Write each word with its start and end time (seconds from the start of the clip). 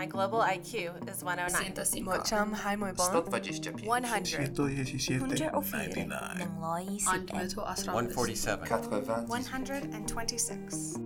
My 0.00 0.06
global 0.06 0.38
IQ 0.38 0.96
is 1.10 1.22
109. 1.22 1.74
105 1.74 2.04
Một 2.04 2.24
trăm 2.24 2.52
hai 2.52 2.76
mươi 2.76 2.92
bốn 2.98 3.12
125 3.12 3.86
one 3.86 4.02
hundred 4.02 4.58
117 4.58 5.20
120 5.20 5.52
147 7.86 8.64
90 8.68 9.26
one 9.28 9.42
hundred 9.42 9.82
and 9.92 10.08
twenty-six. 10.08 10.96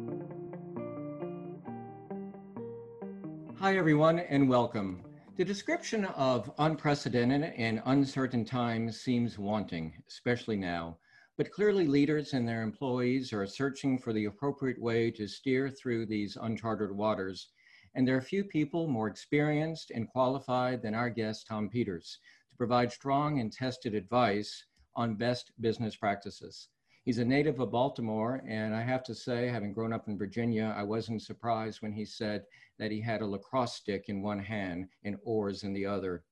Hi, 3.58 3.76
everyone, 3.76 4.20
and 4.30 4.48
welcome. 4.48 5.02
The 5.36 5.44
description 5.44 6.04
of 6.04 6.52
unprecedented 6.58 7.52
and 7.56 7.82
uncertain 7.86 8.44
times 8.44 9.00
seems 9.00 9.38
wanting, 9.38 9.92
especially 10.08 10.56
now. 10.56 10.98
But 11.36 11.50
clearly, 11.50 11.88
leaders 11.88 12.32
and 12.34 12.46
their 12.46 12.62
employees 12.62 13.32
are 13.32 13.46
searching 13.46 13.98
for 13.98 14.12
the 14.12 14.26
appropriate 14.26 14.80
way 14.80 15.10
to 15.10 15.26
steer 15.26 15.68
through 15.68 16.06
these 16.06 16.38
uncharted 16.40 16.92
waters. 16.92 17.48
And 17.94 18.06
there 18.06 18.16
are 18.16 18.22
few 18.22 18.44
people 18.44 18.88
more 18.88 19.08
experienced 19.08 19.90
and 19.90 20.08
qualified 20.08 20.82
than 20.82 20.94
our 20.94 21.10
guest, 21.10 21.46
Tom 21.46 21.68
Peters, 21.68 22.18
to 22.50 22.56
provide 22.56 22.90
strong 22.90 23.40
and 23.40 23.52
tested 23.52 23.94
advice 23.94 24.64
on 24.96 25.14
best 25.14 25.52
business 25.60 25.96
practices. 25.96 26.68
He's 27.04 27.18
a 27.18 27.24
native 27.24 27.60
of 27.60 27.70
Baltimore, 27.70 28.42
and 28.48 28.74
I 28.74 28.80
have 28.82 29.02
to 29.04 29.14
say, 29.14 29.46
having 29.48 29.74
grown 29.74 29.92
up 29.92 30.08
in 30.08 30.16
Virginia, 30.16 30.74
I 30.74 30.82
wasn't 30.82 31.22
surprised 31.22 31.82
when 31.82 31.92
he 31.92 32.04
said 32.04 32.44
that 32.78 32.90
he 32.90 33.00
had 33.00 33.20
a 33.20 33.26
lacrosse 33.26 33.74
stick 33.74 34.08
in 34.08 34.22
one 34.22 34.38
hand 34.38 34.88
and 35.04 35.18
oars 35.22 35.64
in 35.64 35.74
the 35.74 35.84
other. 35.84 36.24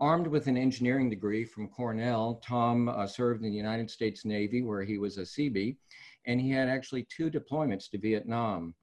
Armed 0.00 0.28
with 0.28 0.46
an 0.46 0.56
engineering 0.56 1.10
degree 1.10 1.44
from 1.44 1.68
Cornell, 1.68 2.40
Tom 2.44 2.88
uh, 2.88 3.06
served 3.06 3.42
in 3.42 3.50
the 3.50 3.56
United 3.56 3.90
States 3.90 4.24
Navy, 4.24 4.62
where 4.62 4.84
he 4.84 4.98
was 4.98 5.18
a 5.18 5.22
Seabee, 5.22 5.76
and 6.26 6.40
he 6.40 6.50
had 6.50 6.68
actually 6.68 7.06
two 7.10 7.30
deployments 7.30 7.90
to 7.90 7.98
Vietnam. 7.98 8.74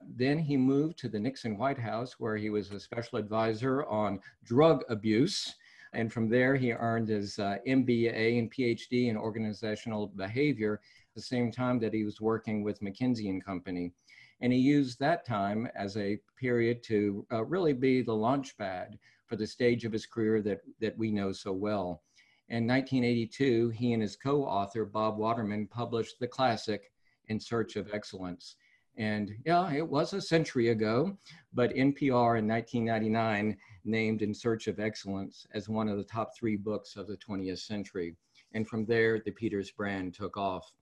Then 0.00 0.38
he 0.38 0.56
moved 0.56 0.98
to 0.98 1.08
the 1.08 1.18
Nixon 1.18 1.56
White 1.56 1.78
House, 1.78 2.20
where 2.20 2.36
he 2.36 2.50
was 2.50 2.70
a 2.70 2.80
special 2.80 3.18
advisor 3.18 3.84
on 3.86 4.20
drug 4.44 4.84
abuse. 4.88 5.54
And 5.92 6.12
from 6.12 6.28
there, 6.28 6.56
he 6.56 6.72
earned 6.72 7.08
his 7.08 7.38
uh, 7.38 7.56
MBA 7.66 8.38
and 8.38 8.52
PhD 8.52 9.08
in 9.08 9.16
organizational 9.16 10.08
behavior 10.08 10.80
at 10.84 11.14
the 11.14 11.22
same 11.22 11.50
time 11.50 11.78
that 11.80 11.94
he 11.94 12.04
was 12.04 12.20
working 12.20 12.62
with 12.62 12.80
McKinsey 12.80 13.30
and 13.30 13.44
Company. 13.44 13.92
And 14.40 14.52
he 14.52 14.58
used 14.58 14.98
that 14.98 15.24
time 15.24 15.68
as 15.74 15.96
a 15.96 16.18
period 16.38 16.82
to 16.84 17.26
uh, 17.32 17.44
really 17.44 17.72
be 17.72 18.02
the 18.02 18.14
launch 18.14 18.56
pad 18.58 18.98
for 19.26 19.36
the 19.36 19.46
stage 19.46 19.84
of 19.84 19.92
his 19.92 20.06
career 20.06 20.42
that, 20.42 20.60
that 20.80 20.96
we 20.98 21.10
know 21.10 21.32
so 21.32 21.52
well. 21.52 22.02
In 22.48 22.66
1982, 22.66 23.70
he 23.70 23.92
and 23.92 24.02
his 24.02 24.14
co 24.14 24.44
author, 24.44 24.84
Bob 24.84 25.18
Waterman, 25.18 25.66
published 25.66 26.20
the 26.20 26.28
classic 26.28 26.92
In 27.28 27.40
Search 27.40 27.76
of 27.76 27.92
Excellence. 27.92 28.56
And 28.96 29.34
yeah, 29.44 29.72
it 29.72 29.86
was 29.86 30.14
a 30.14 30.20
century 30.20 30.68
ago, 30.68 31.16
but 31.52 31.74
NPR 31.74 32.38
in 32.38 32.48
1999 32.48 33.56
named 33.84 34.22
In 34.22 34.32
Search 34.32 34.68
of 34.68 34.80
Excellence 34.80 35.46
as 35.52 35.68
one 35.68 35.88
of 35.88 35.98
the 35.98 36.04
top 36.04 36.30
three 36.34 36.56
books 36.56 36.96
of 36.96 37.06
the 37.06 37.18
20th 37.18 37.58
century. 37.58 38.16
And 38.54 38.66
from 38.66 38.86
there, 38.86 39.20
the 39.20 39.32
Peters 39.32 39.70
brand 39.70 40.14
took 40.14 40.36
off. 40.36 40.72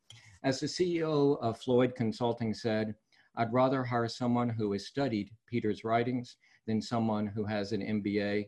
As 0.45 0.61
the 0.61 0.67
CEO 0.67 1.41
of 1.41 1.59
Floyd 1.59 1.95
Consulting 1.97 2.55
said, 2.55 2.95
I'd 3.37 3.53
rather 3.53 3.83
hire 3.83 4.09
someone 4.09 4.49
who 4.49 4.73
has 4.73 4.87
studied 4.87 5.31
Peters' 5.49 5.83
writings 5.83 6.37
than 6.67 6.81
someone 6.81 7.27
who 7.27 7.45
has 7.45 7.73
an 7.73 7.81
MBA. 7.81 8.47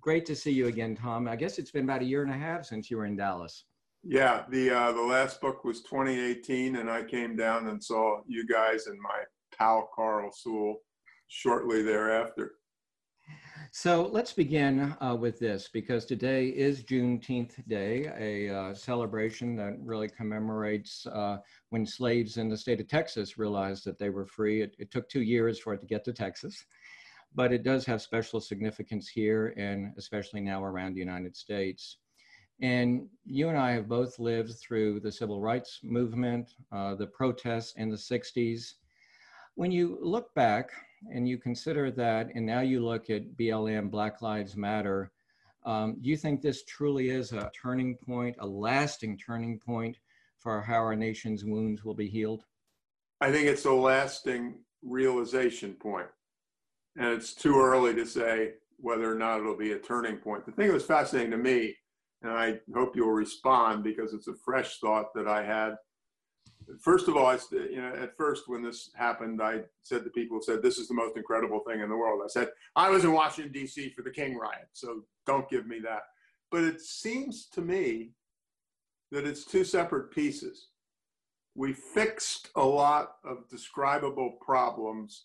Great 0.00 0.26
to 0.26 0.34
see 0.34 0.50
you 0.50 0.66
again, 0.66 0.96
Tom. 0.96 1.28
I 1.28 1.36
guess 1.36 1.58
it's 1.58 1.70
been 1.70 1.84
about 1.84 2.02
a 2.02 2.06
year 2.06 2.22
and 2.22 2.32
a 2.32 2.36
half 2.36 2.64
since 2.64 2.90
you 2.90 2.96
were 2.96 3.06
in 3.06 3.16
Dallas. 3.16 3.64
Yeah, 4.02 4.44
the 4.48 4.70
uh, 4.70 4.92
the 4.92 5.02
last 5.02 5.40
book 5.40 5.62
was 5.62 5.82
2018, 5.82 6.76
and 6.76 6.90
I 6.90 7.02
came 7.02 7.36
down 7.36 7.68
and 7.68 7.82
saw 7.82 8.20
you 8.26 8.46
guys 8.46 8.86
and 8.86 8.98
my 9.00 9.24
pal 9.56 9.90
Carl 9.94 10.30
Sewell 10.32 10.76
shortly 11.28 11.82
thereafter. 11.82 12.54
So 13.72 14.08
let's 14.10 14.32
begin 14.32 14.96
uh, 15.00 15.14
with 15.14 15.38
this 15.38 15.68
because 15.72 16.04
today 16.04 16.48
is 16.48 16.82
Juneteenth 16.82 17.52
Day, 17.68 18.10
a 18.18 18.52
uh, 18.52 18.74
celebration 18.74 19.54
that 19.56 19.78
really 19.78 20.08
commemorates 20.08 21.06
uh, 21.06 21.36
when 21.68 21.86
slaves 21.86 22.36
in 22.36 22.48
the 22.48 22.56
state 22.56 22.80
of 22.80 22.88
Texas 22.88 23.38
realized 23.38 23.84
that 23.84 23.98
they 23.98 24.10
were 24.10 24.26
free. 24.26 24.62
It, 24.62 24.74
it, 24.80 24.90
took 24.90 25.08
two 25.08 25.22
years 25.22 25.60
for 25.60 25.72
it 25.72 25.80
to 25.82 25.86
get 25.86 26.04
to 26.06 26.12
Texas, 26.12 26.64
but 27.32 27.52
it 27.52 27.62
does 27.62 27.86
have 27.86 28.02
special 28.02 28.40
significance 28.40 29.08
here 29.08 29.54
and 29.56 29.92
especially 29.96 30.40
now 30.40 30.64
around 30.64 30.94
the 30.94 31.00
United 31.00 31.36
States. 31.36 31.98
And 32.62 33.08
you 33.24 33.48
and 33.48 33.56
I 33.56 33.72
have 33.72 33.88
both 33.88 34.18
lived 34.18 34.58
through 34.58 35.00
the 35.00 35.12
civil 35.12 35.40
rights 35.40 35.80
movement, 35.82 36.54
uh, 36.72 36.94
the 36.94 37.06
protests 37.06 37.74
in 37.76 37.88
the 37.88 37.96
60s. 37.96 38.74
When 39.54 39.70
you 39.70 39.98
look 40.02 40.34
back 40.34 40.70
and 41.10 41.26
you 41.26 41.38
consider 41.38 41.90
that, 41.92 42.30
and 42.34 42.44
now 42.44 42.60
you 42.60 42.84
look 42.84 43.08
at 43.08 43.36
BLM, 43.36 43.90
Black 43.90 44.20
Lives 44.20 44.56
Matter, 44.56 45.10
um, 45.64 45.96
do 46.00 46.08
you 46.08 46.16
think 46.16 46.40
this 46.40 46.64
truly 46.64 47.10
is 47.10 47.32
a 47.32 47.50
turning 47.60 47.96
point, 47.96 48.36
a 48.40 48.46
lasting 48.46 49.18
turning 49.18 49.58
point 49.58 49.96
for 50.38 50.60
how 50.60 50.76
our 50.76 50.96
nation's 50.96 51.44
wounds 51.44 51.84
will 51.84 51.94
be 51.94 52.08
healed? 52.08 52.44
I 53.20 53.30
think 53.30 53.46
it's 53.46 53.66
a 53.66 53.72
lasting 53.72 54.56
realization 54.82 55.74
point. 55.74 56.08
And 56.96 57.08
it's 57.08 57.34
too 57.34 57.58
early 57.60 57.94
to 57.94 58.06
say 58.06 58.54
whether 58.78 59.10
or 59.10 59.14
not 59.14 59.40
it'll 59.40 59.56
be 59.56 59.72
a 59.72 59.78
turning 59.78 60.16
point. 60.16 60.46
The 60.46 60.52
thing 60.52 60.68
that 60.68 60.74
was 60.74 60.84
fascinating 60.84 61.30
to 61.32 61.36
me 61.36 61.76
and 62.22 62.32
I 62.32 62.58
hope 62.74 62.96
you'll 62.96 63.12
respond 63.12 63.82
because 63.82 64.12
it's 64.12 64.28
a 64.28 64.34
fresh 64.34 64.78
thought 64.78 65.14
that 65.14 65.26
I 65.26 65.44
had. 65.44 65.76
First 66.80 67.08
of 67.08 67.16
all, 67.16 67.26
I, 67.26 67.38
you 67.52 67.80
know, 67.80 67.94
at 67.94 68.16
first 68.16 68.44
when 68.46 68.62
this 68.62 68.90
happened, 68.94 69.42
I 69.42 69.62
said 69.82 70.04
to 70.04 70.10
people, 70.10 70.40
said, 70.40 70.62
this 70.62 70.78
is 70.78 70.86
the 70.86 70.94
most 70.94 71.16
incredible 71.16 71.60
thing 71.66 71.80
in 71.80 71.88
the 71.88 71.96
world. 71.96 72.20
I 72.24 72.28
said, 72.28 72.50
I 72.76 72.90
was 72.90 73.04
in 73.04 73.12
Washington, 73.12 73.52
D.C. 73.52 73.90
for 73.90 74.02
the 74.02 74.10
King 74.10 74.36
riot, 74.36 74.68
so 74.72 75.04
don't 75.26 75.48
give 75.48 75.66
me 75.66 75.80
that. 75.80 76.02
But 76.50 76.64
it 76.64 76.80
seems 76.80 77.46
to 77.54 77.60
me 77.60 78.10
that 79.10 79.26
it's 79.26 79.44
two 79.44 79.64
separate 79.64 80.12
pieces. 80.12 80.68
We 81.54 81.72
fixed 81.72 82.50
a 82.54 82.64
lot 82.64 83.16
of 83.24 83.48
describable 83.48 84.36
problems 84.40 85.24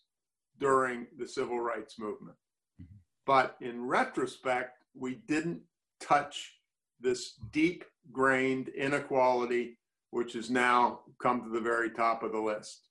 during 0.59 1.07
the 1.17 1.27
civil 1.27 1.59
rights 1.59 1.99
movement. 1.99 2.37
Mm-hmm. 2.81 2.95
But 3.25 3.55
in 3.61 3.85
retrospect, 3.85 4.83
we 4.95 5.15
didn't 5.27 5.61
touch 5.99 6.55
this 6.99 7.35
deep 7.51 7.83
grained 8.11 8.69
inequality, 8.69 9.77
which 10.11 10.33
has 10.33 10.49
now 10.49 11.01
come 11.21 11.41
to 11.41 11.49
the 11.49 11.59
very 11.59 11.89
top 11.89 12.23
of 12.23 12.31
the 12.31 12.39
list, 12.39 12.87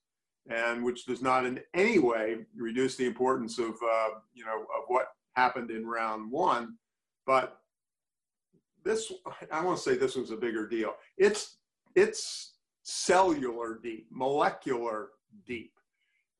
and 0.49 0.83
which 0.83 1.05
does 1.05 1.21
not 1.21 1.45
in 1.45 1.59
any 1.73 1.99
way 1.99 2.37
reduce 2.55 2.95
the 2.95 3.05
importance 3.05 3.57
of 3.57 3.71
uh, 3.71 4.09
you 4.33 4.45
know 4.45 4.61
of 4.61 4.83
what 4.87 5.07
happened 5.35 5.71
in 5.71 5.85
round 5.85 6.31
one, 6.31 6.75
but 7.25 7.59
this 8.83 9.11
I 9.51 9.63
want 9.63 9.77
to 9.77 9.83
say 9.83 9.95
this 9.97 10.15
was 10.15 10.31
a 10.31 10.37
bigger 10.37 10.67
deal. 10.67 10.93
It's 11.17 11.57
it's 11.95 12.53
cellular 12.83 13.79
deep, 13.81 14.07
molecular 14.11 15.09
deep, 15.47 15.73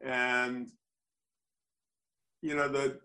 and 0.02 0.70
you 2.42 2.56
know 2.56 2.68
the 2.68 3.00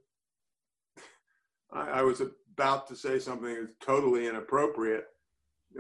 I, 1.73 1.89
I 1.89 2.03
was 2.03 2.21
about 2.61 2.87
to 2.87 2.95
say 2.95 3.19
something 3.19 3.55
that's 3.55 3.73
totally 3.81 4.27
inappropriate. 4.27 5.07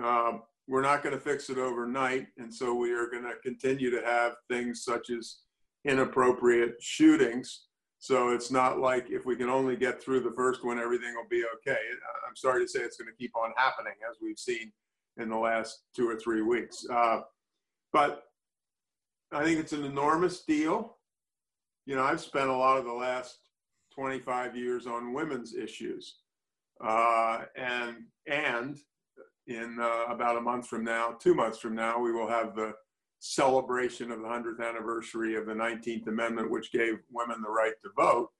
Um, 0.02 0.42
we're 0.66 0.80
not 0.80 1.02
going 1.02 1.14
to 1.14 1.20
fix 1.20 1.50
it 1.50 1.58
overnight. 1.58 2.28
And 2.38 2.52
so 2.52 2.74
we 2.74 2.92
are 2.92 3.06
going 3.06 3.24
to 3.24 3.34
continue 3.42 3.90
to 3.90 4.00
have 4.06 4.36
things 4.48 4.82
such 4.82 5.10
as 5.10 5.40
inappropriate 5.84 6.76
shootings. 6.80 7.66
So 7.98 8.30
it's 8.30 8.50
not 8.50 8.78
like 8.78 9.10
if 9.10 9.26
we 9.26 9.36
can 9.36 9.50
only 9.50 9.76
get 9.76 10.02
through 10.02 10.20
the 10.20 10.32
first 10.32 10.64
one, 10.64 10.78
everything 10.78 11.14
will 11.14 11.28
be 11.28 11.44
okay. 11.56 11.76
I'm 12.26 12.36
sorry 12.36 12.64
to 12.64 12.68
say 12.68 12.80
it's 12.80 12.96
going 12.96 13.10
to 13.10 13.18
keep 13.18 13.36
on 13.36 13.52
happening 13.58 13.92
as 14.08 14.16
we've 14.22 14.38
seen 14.38 14.72
in 15.18 15.28
the 15.28 15.36
last 15.36 15.82
two 15.94 16.08
or 16.08 16.16
three 16.16 16.40
weeks. 16.40 16.86
Uh, 16.90 17.20
but 17.92 18.22
I 19.32 19.44
think 19.44 19.60
it's 19.60 19.74
an 19.74 19.84
enormous 19.84 20.44
deal. 20.44 20.96
You 21.84 21.96
know, 21.96 22.04
I've 22.04 22.22
spent 22.22 22.48
a 22.48 22.56
lot 22.56 22.78
of 22.78 22.86
the 22.86 22.92
last 22.92 23.36
25 23.94 24.56
years 24.56 24.86
on 24.86 25.12
women's 25.12 25.54
issues. 25.54 26.19
Uh, 26.82 27.42
and 27.56 27.96
and 28.26 28.78
in 29.46 29.78
uh, 29.80 30.04
about 30.08 30.36
a 30.36 30.40
month 30.40 30.66
from 30.66 30.84
now, 30.84 31.16
two 31.20 31.34
months 31.34 31.58
from 31.58 31.74
now, 31.74 31.98
we 31.98 32.12
will 32.12 32.28
have 32.28 32.54
the 32.54 32.72
celebration 33.18 34.10
of 34.10 34.20
the 34.20 34.26
100th 34.26 34.66
anniversary 34.66 35.36
of 35.36 35.46
the 35.46 35.52
19th 35.52 36.06
Amendment, 36.06 36.50
which 36.50 36.72
gave 36.72 36.98
women 37.10 37.42
the 37.42 37.50
right 37.50 37.74
to 37.82 37.90
vote. 37.96 38.30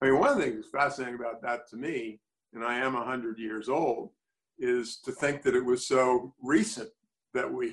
I 0.00 0.06
mean, 0.06 0.18
one 0.18 0.30
of 0.30 0.36
the 0.36 0.44
things 0.44 0.66
fascinating 0.70 1.14
about 1.14 1.40
that 1.42 1.68
to 1.70 1.76
me, 1.76 2.20
and 2.52 2.62
I 2.62 2.78
am 2.78 2.92
100 2.94 3.38
years 3.38 3.68
old, 3.68 4.10
is 4.58 4.98
to 5.04 5.12
think 5.12 5.42
that 5.42 5.54
it 5.54 5.64
was 5.64 5.86
so 5.86 6.34
recent 6.42 6.90
that 7.32 7.50
we 7.50 7.72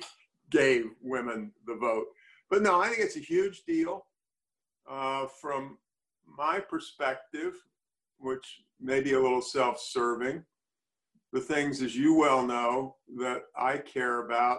gave 0.50 0.86
women 1.02 1.52
the 1.66 1.74
vote. 1.74 2.06
But 2.48 2.62
no, 2.62 2.80
I 2.80 2.88
think 2.88 3.00
it's 3.00 3.16
a 3.16 3.20
huge 3.20 3.64
deal. 3.64 4.06
Uh, 4.88 5.26
from 5.40 5.78
my 6.26 6.60
perspective, 6.60 7.54
which 8.24 8.62
may 8.80 9.00
be 9.00 9.12
a 9.12 9.20
little 9.20 9.42
self 9.42 9.78
serving. 9.80 10.44
The 11.32 11.40
things, 11.40 11.82
as 11.82 11.96
you 11.96 12.14
well 12.14 12.46
know, 12.46 12.96
that 13.18 13.42
I 13.56 13.78
care 13.78 14.24
about, 14.24 14.58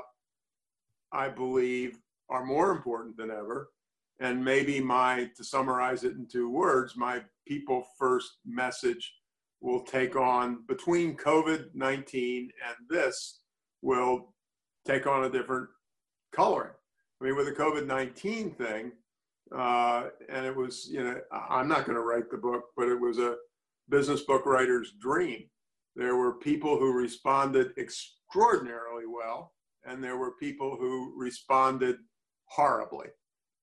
I 1.11 1.29
believe 1.29 1.97
are 2.29 2.45
more 2.45 2.71
important 2.71 3.17
than 3.17 3.31
ever. 3.31 3.69
And 4.19 4.43
maybe 4.43 4.79
my, 4.79 5.29
to 5.35 5.43
summarize 5.43 6.03
it 6.03 6.13
in 6.13 6.27
two 6.27 6.49
words, 6.49 6.95
my 6.95 7.21
people 7.47 7.85
first 7.97 8.37
message 8.45 9.13
will 9.61 9.81
take 9.81 10.15
on 10.15 10.63
between 10.67 11.17
COVID 11.17 11.73
19 11.73 12.49
and 12.67 12.75
this 12.89 13.39
will 13.81 14.33
take 14.85 15.07
on 15.07 15.25
a 15.25 15.29
different 15.29 15.67
coloring. 16.31 16.73
I 17.21 17.25
mean, 17.25 17.35
with 17.35 17.45
the 17.45 17.51
COVID 17.51 17.85
19 17.85 18.51
thing, 18.51 18.91
uh, 19.55 20.09
and 20.29 20.45
it 20.45 20.55
was, 20.55 20.87
you 20.89 21.03
know, 21.03 21.19
I'm 21.31 21.67
not 21.67 21.85
going 21.85 21.95
to 21.95 22.03
write 22.03 22.29
the 22.29 22.37
book, 22.37 22.65
but 22.75 22.87
it 22.87 22.99
was 22.99 23.19
a 23.19 23.35
business 23.89 24.21
book 24.21 24.45
writer's 24.45 24.93
dream. 24.99 25.43
There 25.95 26.15
were 26.15 26.33
people 26.33 26.77
who 26.77 26.93
responded 26.93 27.71
extraordinarily 27.77 29.05
well, 29.07 29.53
and 29.85 30.03
there 30.03 30.17
were 30.17 30.33
people 30.39 30.75
who 30.77 31.13
responded 31.17 31.97
horribly. 32.45 33.07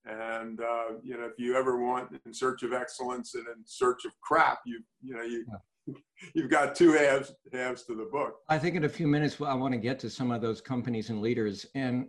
And 0.05 0.61
uh, 0.61 0.97
you 1.03 1.17
know, 1.17 1.25
if 1.25 1.39
you 1.39 1.57
ever 1.57 1.81
want 1.81 2.09
in 2.27 2.35
search 2.35 2.63
of 2.63 2.73
excellence 2.73 3.35
and 3.35 3.47
in 3.47 3.63
search 3.65 4.05
of 4.05 4.13
crap, 4.21 4.59
you 4.65 4.81
you 5.03 5.15
know 5.15 5.23
you 5.23 5.45
you've 6.35 6.51
got 6.51 6.75
two 6.75 6.93
halves 6.93 7.33
halves 7.53 7.85
to 7.85 7.95
the 7.95 8.09
book. 8.11 8.37
I 8.49 8.59
think 8.59 8.75
in 8.75 8.85
a 8.85 8.89
few 8.89 9.07
minutes 9.07 9.41
I 9.41 9.55
want 9.55 9.73
to 9.75 9.79
get 9.79 9.99
to 10.01 10.11
some 10.11 10.33
of 10.33 10.41
those 10.41 10.61
companies 10.61 11.11
and 11.11 11.21
leaders. 11.21 11.67
And 11.75 12.09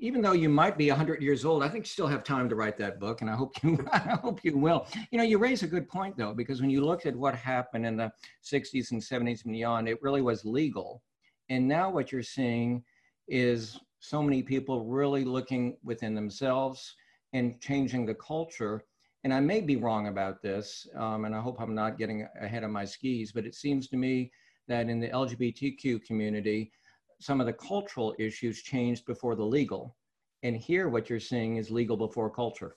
even 0.00 0.22
though 0.22 0.32
you 0.32 0.48
might 0.48 0.78
be 0.78 0.88
100 0.88 1.22
years 1.22 1.44
old, 1.44 1.62
I 1.62 1.68
think 1.68 1.84
you 1.84 1.88
still 1.88 2.06
have 2.06 2.22
time 2.22 2.48
to 2.48 2.54
write 2.54 2.76
that 2.78 3.00
book, 3.00 3.20
and 3.20 3.30
I 3.30 3.34
hope 3.34 3.62
you 3.62 3.78
I 3.92 4.18
hope 4.22 4.40
you 4.44 4.56
will. 4.56 4.86
You 5.10 5.18
know, 5.18 5.24
you 5.24 5.38
raise 5.38 5.62
a 5.62 5.66
good 5.66 5.88
point 5.88 6.16
though, 6.16 6.34
because 6.34 6.60
when 6.60 6.70
you 6.70 6.84
looked 6.84 7.06
at 7.06 7.16
what 7.16 7.34
happened 7.34 7.86
in 7.86 7.96
the 7.96 8.12
60s 8.44 8.92
and 8.92 9.00
70s 9.00 9.44
and 9.44 9.52
beyond, 9.52 9.88
it 9.88 10.02
really 10.02 10.22
was 10.22 10.44
legal, 10.44 11.02
and 11.48 11.66
now 11.66 11.90
what 11.90 12.12
you're 12.12 12.22
seeing 12.22 12.84
is 13.28 13.78
so 14.00 14.22
many 14.22 14.42
people 14.42 14.84
really 14.84 15.24
looking 15.24 15.76
within 15.82 16.14
themselves 16.14 16.94
and 17.32 17.60
changing 17.60 18.06
the 18.06 18.14
culture. 18.14 18.84
And 19.24 19.34
I 19.34 19.40
may 19.40 19.60
be 19.60 19.76
wrong 19.76 20.06
about 20.06 20.40
this, 20.40 20.86
um, 20.96 21.24
and 21.24 21.34
I 21.34 21.40
hope 21.40 21.60
I'm 21.60 21.74
not 21.74 21.98
getting 21.98 22.26
ahead 22.40 22.62
of 22.62 22.70
my 22.70 22.84
skis, 22.84 23.32
but 23.32 23.44
it 23.44 23.54
seems 23.54 23.88
to 23.88 23.96
me 23.96 24.30
that 24.68 24.88
in 24.88 25.00
the 25.00 25.08
LGBTQ 25.08 26.04
community, 26.04 26.70
some 27.20 27.40
of 27.40 27.46
the 27.46 27.52
cultural 27.52 28.14
issues 28.18 28.62
changed 28.62 29.04
before 29.06 29.34
the 29.34 29.44
legal. 29.44 29.96
And 30.42 30.56
here, 30.56 30.88
what 30.88 31.10
you're 31.10 31.20
seeing 31.20 31.56
is 31.56 31.70
legal 31.70 31.96
before 31.96 32.30
culture. 32.30 32.76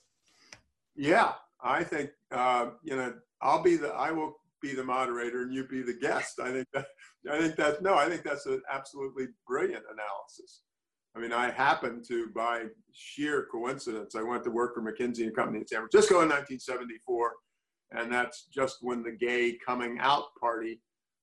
Yeah, 0.96 1.34
I 1.64 1.84
think 1.84 2.10
uh, 2.32 2.72
you 2.84 2.96
know 2.96 3.14
I'll 3.42 3.62
be 3.62 3.76
the 3.76 3.90
I 3.90 4.12
will 4.12 4.38
be 4.62 4.74
the 4.74 4.84
moderator 4.84 5.42
and 5.44 5.54
you 5.54 5.66
be 5.68 5.82
the 5.82 5.94
guest. 5.94 6.40
I 6.40 6.52
think 6.52 6.68
that 6.74 6.88
I 7.32 7.40
think 7.40 7.56
that's 7.56 7.82
no, 7.82 7.96
I 7.96 8.10
think 8.10 8.24
that's 8.24 8.46
an 8.48 8.62
absolutely 8.72 9.28
brilliant 9.48 9.84
analysis. 9.92 10.62
I 11.16 11.20
mean, 11.20 11.34
I 11.34 11.52
happened 11.52 12.06
to, 12.08 12.30
by 12.34 12.66
sheer 12.94 13.48
coincidence, 13.52 14.16
I 14.16 14.22
went 14.22 14.46
to 14.46 14.50
work 14.50 14.74
for 14.74 14.82
McKinsey 14.82 15.24
and 15.24 15.36
Company 15.36 15.60
in 15.60 15.68
San 15.68 15.80
Francisco 15.80 16.22
in 16.22 16.30
1974, 16.30 17.34
and 17.92 18.12
that's 18.12 18.46
just 18.46 18.78
when 18.80 19.04
the 19.04 19.12
gay 19.12 19.58
coming 19.66 19.98
out 20.00 20.34
party 20.40 20.80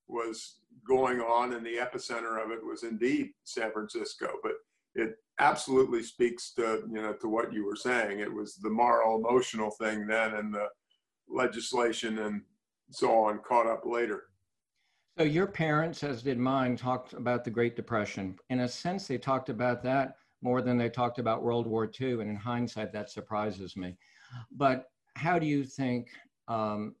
was 0.09 0.57
going 0.87 1.19
on, 1.19 1.53
and 1.53 1.65
the 1.65 1.77
epicenter 1.77 2.43
of 2.43 2.51
it 2.51 2.65
was 2.65 2.83
indeed 2.83 3.29
San 3.43 3.71
Francisco. 3.71 4.31
But 4.43 4.53
it 4.95 5.15
absolutely 5.39 6.03
speaks 6.03 6.51
to 6.55 6.83
you 6.91 7.01
know 7.01 7.13
to 7.13 7.29
what 7.29 7.53
you 7.53 7.65
were 7.65 7.75
saying. 7.75 8.19
It 8.19 8.33
was 8.33 8.55
the 8.55 8.69
moral, 8.69 9.17
emotional 9.17 9.71
thing 9.71 10.07
then, 10.07 10.33
and 10.33 10.53
the 10.53 10.67
legislation 11.27 12.19
and 12.19 12.41
so 12.91 13.11
on 13.25 13.39
caught 13.39 13.67
up 13.67 13.85
later. 13.85 14.23
So 15.17 15.23
your 15.23 15.47
parents, 15.47 16.03
as 16.03 16.23
did 16.23 16.39
mine, 16.39 16.75
talked 16.75 17.13
about 17.13 17.43
the 17.43 17.51
Great 17.51 17.75
Depression. 17.75 18.37
In 18.49 18.61
a 18.61 18.67
sense, 18.67 19.07
they 19.07 19.17
talked 19.17 19.49
about 19.49 19.83
that 19.83 20.15
more 20.41 20.61
than 20.61 20.77
they 20.77 20.89
talked 20.89 21.19
about 21.19 21.43
World 21.43 21.67
War 21.67 21.89
II, 21.99 22.13
and 22.21 22.29
in 22.29 22.35
hindsight, 22.35 22.93
that 22.93 23.09
surprises 23.09 23.75
me. 23.75 23.97
But 24.51 24.85
how 25.15 25.37
do 25.37 25.45
you 25.45 25.65
think 25.65 26.07
um, 26.47 26.95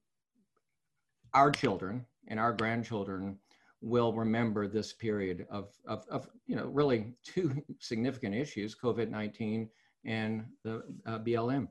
our 1.33 1.51
children 1.51 2.05
and 2.29 2.39
our 2.39 2.53
grandchildren 2.53 3.37
will 3.81 4.13
remember 4.13 4.67
this 4.67 4.93
period 4.93 5.45
of, 5.49 5.69
of, 5.85 6.05
of 6.09 6.29
you 6.47 6.55
know, 6.55 6.65
really 6.65 7.13
two 7.23 7.63
significant 7.79 8.35
issues, 8.35 8.75
COVID-19 8.75 9.67
and 10.05 10.45
the 10.63 10.83
uh, 11.05 11.19
BLM? 11.19 11.67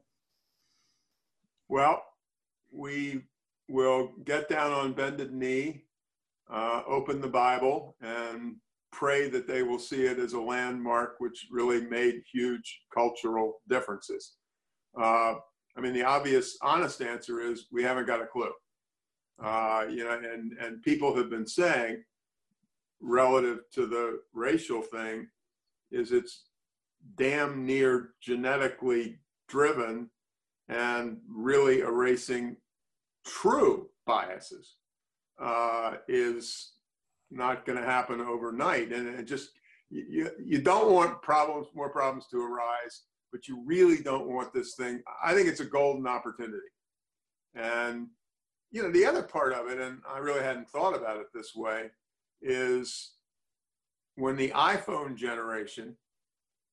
Well, 1.69 2.03
we 2.73 3.23
will 3.69 4.13
get 4.25 4.49
down 4.49 4.73
on 4.73 4.93
bended 4.95 5.33
knee, 5.33 5.85
uh, 6.51 6.83
open 6.87 7.21
the 7.21 7.29
Bible, 7.29 7.95
and 8.01 8.57
pray 8.91 9.29
that 9.29 9.47
they 9.47 9.63
will 9.63 9.79
see 9.79 10.07
it 10.07 10.19
as 10.19 10.33
a 10.33 10.41
landmark 10.41 11.17
which 11.19 11.47
really 11.51 11.83
made 11.83 12.23
huge 12.33 12.81
cultural 12.93 13.61
differences. 13.69 14.37
Uh, 14.99 15.35
I 15.77 15.81
mean, 15.81 15.93
the 15.93 16.05
obvious, 16.05 16.57
honest 16.63 17.03
answer 17.03 17.41
is 17.41 17.67
we 17.71 17.83
haven't 17.83 18.07
got 18.07 18.23
a 18.23 18.27
clue. 18.27 18.51
Uh, 19.43 19.85
you 19.89 20.05
know, 20.05 20.19
and, 20.19 20.53
and 20.59 20.83
people 20.83 21.15
have 21.15 21.31
been 21.31 21.47
saying, 21.47 22.03
relative 23.01 23.61
to 23.73 23.87
the 23.87 24.21
racial 24.35 24.83
thing, 24.83 25.29
is 25.93 26.11
it's 26.11 26.45
damn 27.17 27.65
near 27.65 28.11
genetically 28.21 29.19
driven 29.49 30.11
and 30.69 31.19
really 31.29 31.81
erasing 31.81 32.57
true 33.25 33.89
biases 34.07 34.77
uh, 35.41 35.95
is 36.09 36.73
not 37.31 37.65
going 37.65 37.79
to 37.79 37.85
happen 37.85 38.21
overnight. 38.21 38.93
And 38.93 39.09
it 39.09 39.25
just, 39.25 39.51
you, 39.91 40.31
you 40.45 40.61
don't 40.61 40.93
want 40.93 41.23
problems, 41.23 41.69
more 41.75 41.91
problems 41.91 42.27
to 42.33 42.39
arise, 42.41 43.03
but 43.31 43.47
you 43.47 43.63
really 43.65 44.03
don't 44.03 44.29
want 44.29 44.53
this 44.53 44.75
thing. 44.75 45.03
I 45.23 45.35
think 45.35 45.49
it's 45.49 45.61
a 45.61 45.65
golden 45.65 46.07
opportunity. 46.07 46.59
And, 47.55 48.09
you 48.71 48.83
know, 48.83 48.91
the 48.91 49.07
other 49.07 49.23
part 49.23 49.53
of 49.53 49.69
it, 49.69 49.79
and 49.79 50.01
I 50.09 50.19
really 50.19 50.43
hadn't 50.43 50.69
thought 50.69 50.97
about 50.97 51.19
it 51.19 51.27
this 51.33 51.55
way, 51.55 51.91
is 52.43 53.13
when 54.17 54.37
the 54.37 54.51
iPhone 54.51 55.17
generation, 55.17 55.97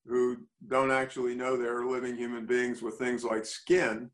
who 0.06 0.38
don't 0.68 0.92
actually 0.92 1.36
know 1.36 1.58
they're 1.58 1.86
living 1.86 2.16
human 2.16 2.46
beings 2.46 2.82
with 2.82 2.96
things 2.96 3.24
like 3.24 3.46
skin, 3.46 4.10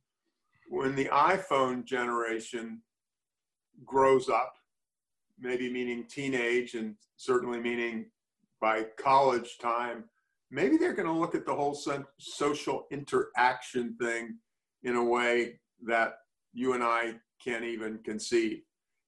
when 0.70 0.96
the 0.96 1.06
iPhone 1.06 1.84
generation 1.84 2.82
grows 3.86 4.30
up, 4.30 4.54
maybe 5.40 5.72
meaning 5.72 6.06
teenage 6.08 6.76
and 6.76 6.96
certainly 7.18 7.60
meaning 7.60 8.06
by 8.62 8.86
college 8.98 9.58
time, 9.60 10.06
maybe 10.50 10.78
they're 10.78 10.94
going 10.94 11.08
to 11.08 11.14
look 11.14 11.36
at 11.36 11.46
the 11.46 11.54
whole 11.54 11.78
social 12.20 12.86
interaction 12.92 13.96
thing 13.96 14.38
in 14.84 14.96
a 14.96 15.04
way 15.04 15.60
that 15.86 16.14
you 16.54 16.74
and 16.74 16.84
I 16.84 17.16
can't 17.44 17.64
even 17.64 18.00
conceive. 18.04 18.62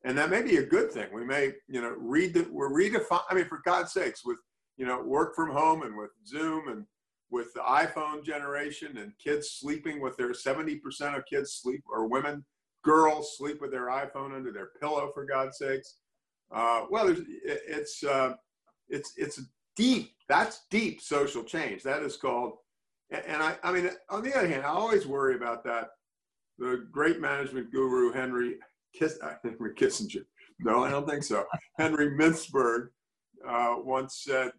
And 0.05 0.17
that 0.17 0.29
may 0.29 0.41
be 0.41 0.57
a 0.57 0.65
good 0.65 0.91
thing. 0.91 1.07
We 1.13 1.23
may, 1.23 1.53
you 1.67 1.81
know, 1.81 1.95
read 1.97 2.33
that 2.33 2.51
we're 2.51 2.71
redefining, 2.71 3.23
I 3.29 3.35
mean, 3.35 3.45
for 3.45 3.61
God's 3.65 3.93
sakes, 3.93 4.25
with, 4.25 4.37
you 4.77 4.85
know, 4.85 5.01
work 5.01 5.35
from 5.35 5.51
home 5.51 5.83
and 5.83 5.95
with 5.95 6.09
Zoom 6.25 6.67
and 6.67 6.85
with 7.31 7.53
the 7.53 7.61
iPhone 7.61 8.23
generation 8.23 8.97
and 8.97 9.13
kids 9.17 9.57
sleeping 9.59 10.01
with 10.01 10.17
their 10.17 10.31
70% 10.31 10.79
of 11.17 11.25
kids 11.25 11.53
sleep 11.53 11.83
or 11.91 12.07
women, 12.07 12.43
girls 12.83 13.37
sleep 13.37 13.61
with 13.61 13.71
their 13.71 13.87
iPhone 13.87 14.35
under 14.35 14.51
their 14.51 14.69
pillow 14.79 15.11
for 15.13 15.25
God's 15.25 15.57
sakes. 15.57 15.97
Uh, 16.53 16.85
well, 16.91 17.15
it's 17.43 18.03
uh, 18.03 18.33
it's 18.89 19.13
it's 19.17 19.41
deep. 19.75 20.11
That's 20.29 20.65
deep 20.69 21.01
social 21.01 21.43
change. 21.43 21.81
That 21.83 22.03
is 22.03 22.15
called. 22.15 22.53
And 23.09 23.41
I, 23.41 23.55
I 23.63 23.71
mean, 23.71 23.89
on 24.09 24.23
the 24.23 24.35
other 24.35 24.47
hand, 24.47 24.63
I 24.63 24.69
always 24.69 25.07
worry 25.07 25.35
about 25.35 25.63
that. 25.65 25.89
The 26.57 26.87
great 26.91 27.19
management 27.19 27.71
guru 27.71 28.11
Henry 28.11 28.57
Kiss, 28.93 29.17
uh, 29.23 29.35
Henry 29.43 29.73
Kissinger. 29.73 30.25
No, 30.59 30.83
I 30.83 30.91
don't 30.91 31.07
think 31.07 31.23
so. 31.23 31.45
Henry 31.77 32.11
Mintzberg 32.11 32.89
uh, 33.47 33.75
once 33.79 34.21
said, 34.23 34.51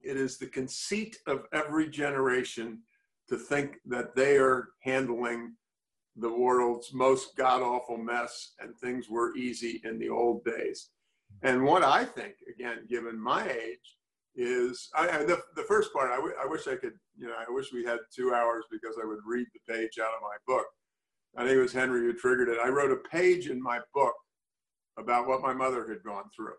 it 0.00 0.16
is 0.16 0.38
the 0.38 0.46
conceit 0.46 1.16
of 1.26 1.44
every 1.52 1.88
generation 1.88 2.80
to 3.28 3.36
think 3.36 3.76
that 3.86 4.14
they 4.14 4.36
are 4.36 4.68
handling 4.82 5.54
the 6.16 6.32
world's 6.32 6.92
most 6.92 7.36
god 7.36 7.62
awful 7.62 7.96
mess 7.96 8.54
and 8.60 8.76
things 8.76 9.08
were 9.08 9.36
easy 9.36 9.80
in 9.84 9.98
the 9.98 10.08
old 10.08 10.44
days. 10.44 10.90
And 11.42 11.64
what 11.64 11.84
I 11.84 12.04
think, 12.04 12.34
again, 12.52 12.86
given 12.88 13.20
my 13.20 13.48
age, 13.48 13.96
is 14.34 14.88
I, 14.94 15.08
I, 15.08 15.24
the, 15.24 15.40
the 15.56 15.64
first 15.64 15.92
part, 15.92 16.10
I, 16.10 16.44
I 16.44 16.46
wish 16.46 16.66
I 16.68 16.76
could, 16.76 16.94
you 17.16 17.26
know, 17.26 17.34
I 17.34 17.50
wish 17.50 17.72
we 17.72 17.84
had 17.84 17.98
two 18.14 18.34
hours 18.34 18.64
because 18.70 18.96
I 19.02 19.06
would 19.06 19.18
read 19.26 19.46
the 19.52 19.72
page 19.72 19.98
out 19.98 20.14
of 20.14 20.22
my 20.22 20.36
book. 20.46 20.66
I 21.38 21.42
think 21.42 21.52
it 21.52 21.60
was 21.60 21.72
Henry 21.72 22.00
who 22.00 22.12
triggered 22.14 22.48
it. 22.48 22.58
I 22.62 22.68
wrote 22.68 22.90
a 22.90 23.08
page 23.08 23.48
in 23.48 23.62
my 23.62 23.78
book 23.94 24.14
about 24.98 25.28
what 25.28 25.40
my 25.40 25.54
mother 25.54 25.88
had 25.88 26.02
gone 26.02 26.24
through. 26.34 26.56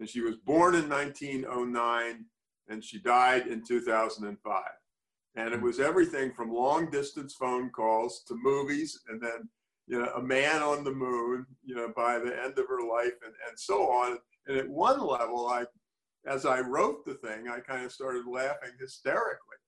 And 0.00 0.08
she 0.08 0.22
was 0.22 0.36
born 0.36 0.74
in 0.74 0.88
1909 0.88 2.24
and 2.70 2.82
she 2.82 3.00
died 3.00 3.48
in 3.48 3.62
2005. 3.62 4.62
And 5.36 5.52
it 5.52 5.60
was 5.60 5.78
everything 5.78 6.32
from 6.32 6.50
long 6.50 6.90
distance 6.90 7.34
phone 7.34 7.68
calls 7.68 8.24
to 8.28 8.34
movies 8.34 8.98
and 9.10 9.20
then, 9.20 9.46
you 9.86 9.98
know, 9.98 10.10
a 10.16 10.22
man 10.22 10.62
on 10.62 10.84
the 10.84 10.90
moon, 10.94 11.44
you 11.62 11.74
know, 11.74 11.92
by 11.94 12.18
the 12.18 12.34
end 12.42 12.58
of 12.58 12.66
her 12.66 12.80
life 12.80 13.12
and, 13.26 13.34
and 13.46 13.58
so 13.58 13.90
on. 13.90 14.16
And 14.46 14.56
at 14.56 14.70
one 14.70 15.06
level, 15.06 15.48
I, 15.48 15.66
as 16.26 16.46
I 16.46 16.60
wrote 16.60 17.04
the 17.04 17.14
thing, 17.14 17.48
I 17.48 17.60
kind 17.60 17.84
of 17.84 17.92
started 17.92 18.24
laughing 18.26 18.72
hysterically 18.80 19.58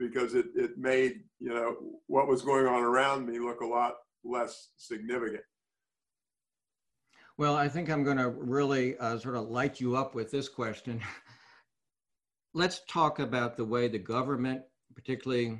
because 0.00 0.34
it, 0.34 0.46
it 0.56 0.78
made, 0.78 1.20
you 1.38 1.50
know, 1.50 1.76
what 2.06 2.26
was 2.26 2.42
going 2.42 2.66
on 2.66 2.82
around 2.82 3.26
me 3.26 3.38
look 3.38 3.60
a 3.60 3.66
lot 3.66 3.96
less 4.24 4.70
significant. 4.76 5.42
Well, 7.36 7.54
I 7.54 7.68
think 7.68 7.88
I'm 7.90 8.02
going 8.02 8.16
to 8.16 8.30
really 8.30 8.98
uh, 8.98 9.18
sort 9.18 9.36
of 9.36 9.48
light 9.48 9.78
you 9.78 9.96
up 9.96 10.14
with 10.14 10.30
this 10.30 10.48
question. 10.48 11.00
Let's 12.54 12.80
talk 12.88 13.18
about 13.18 13.56
the 13.56 13.64
way 13.64 13.86
the 13.86 13.98
government, 13.98 14.62
particularly 14.94 15.58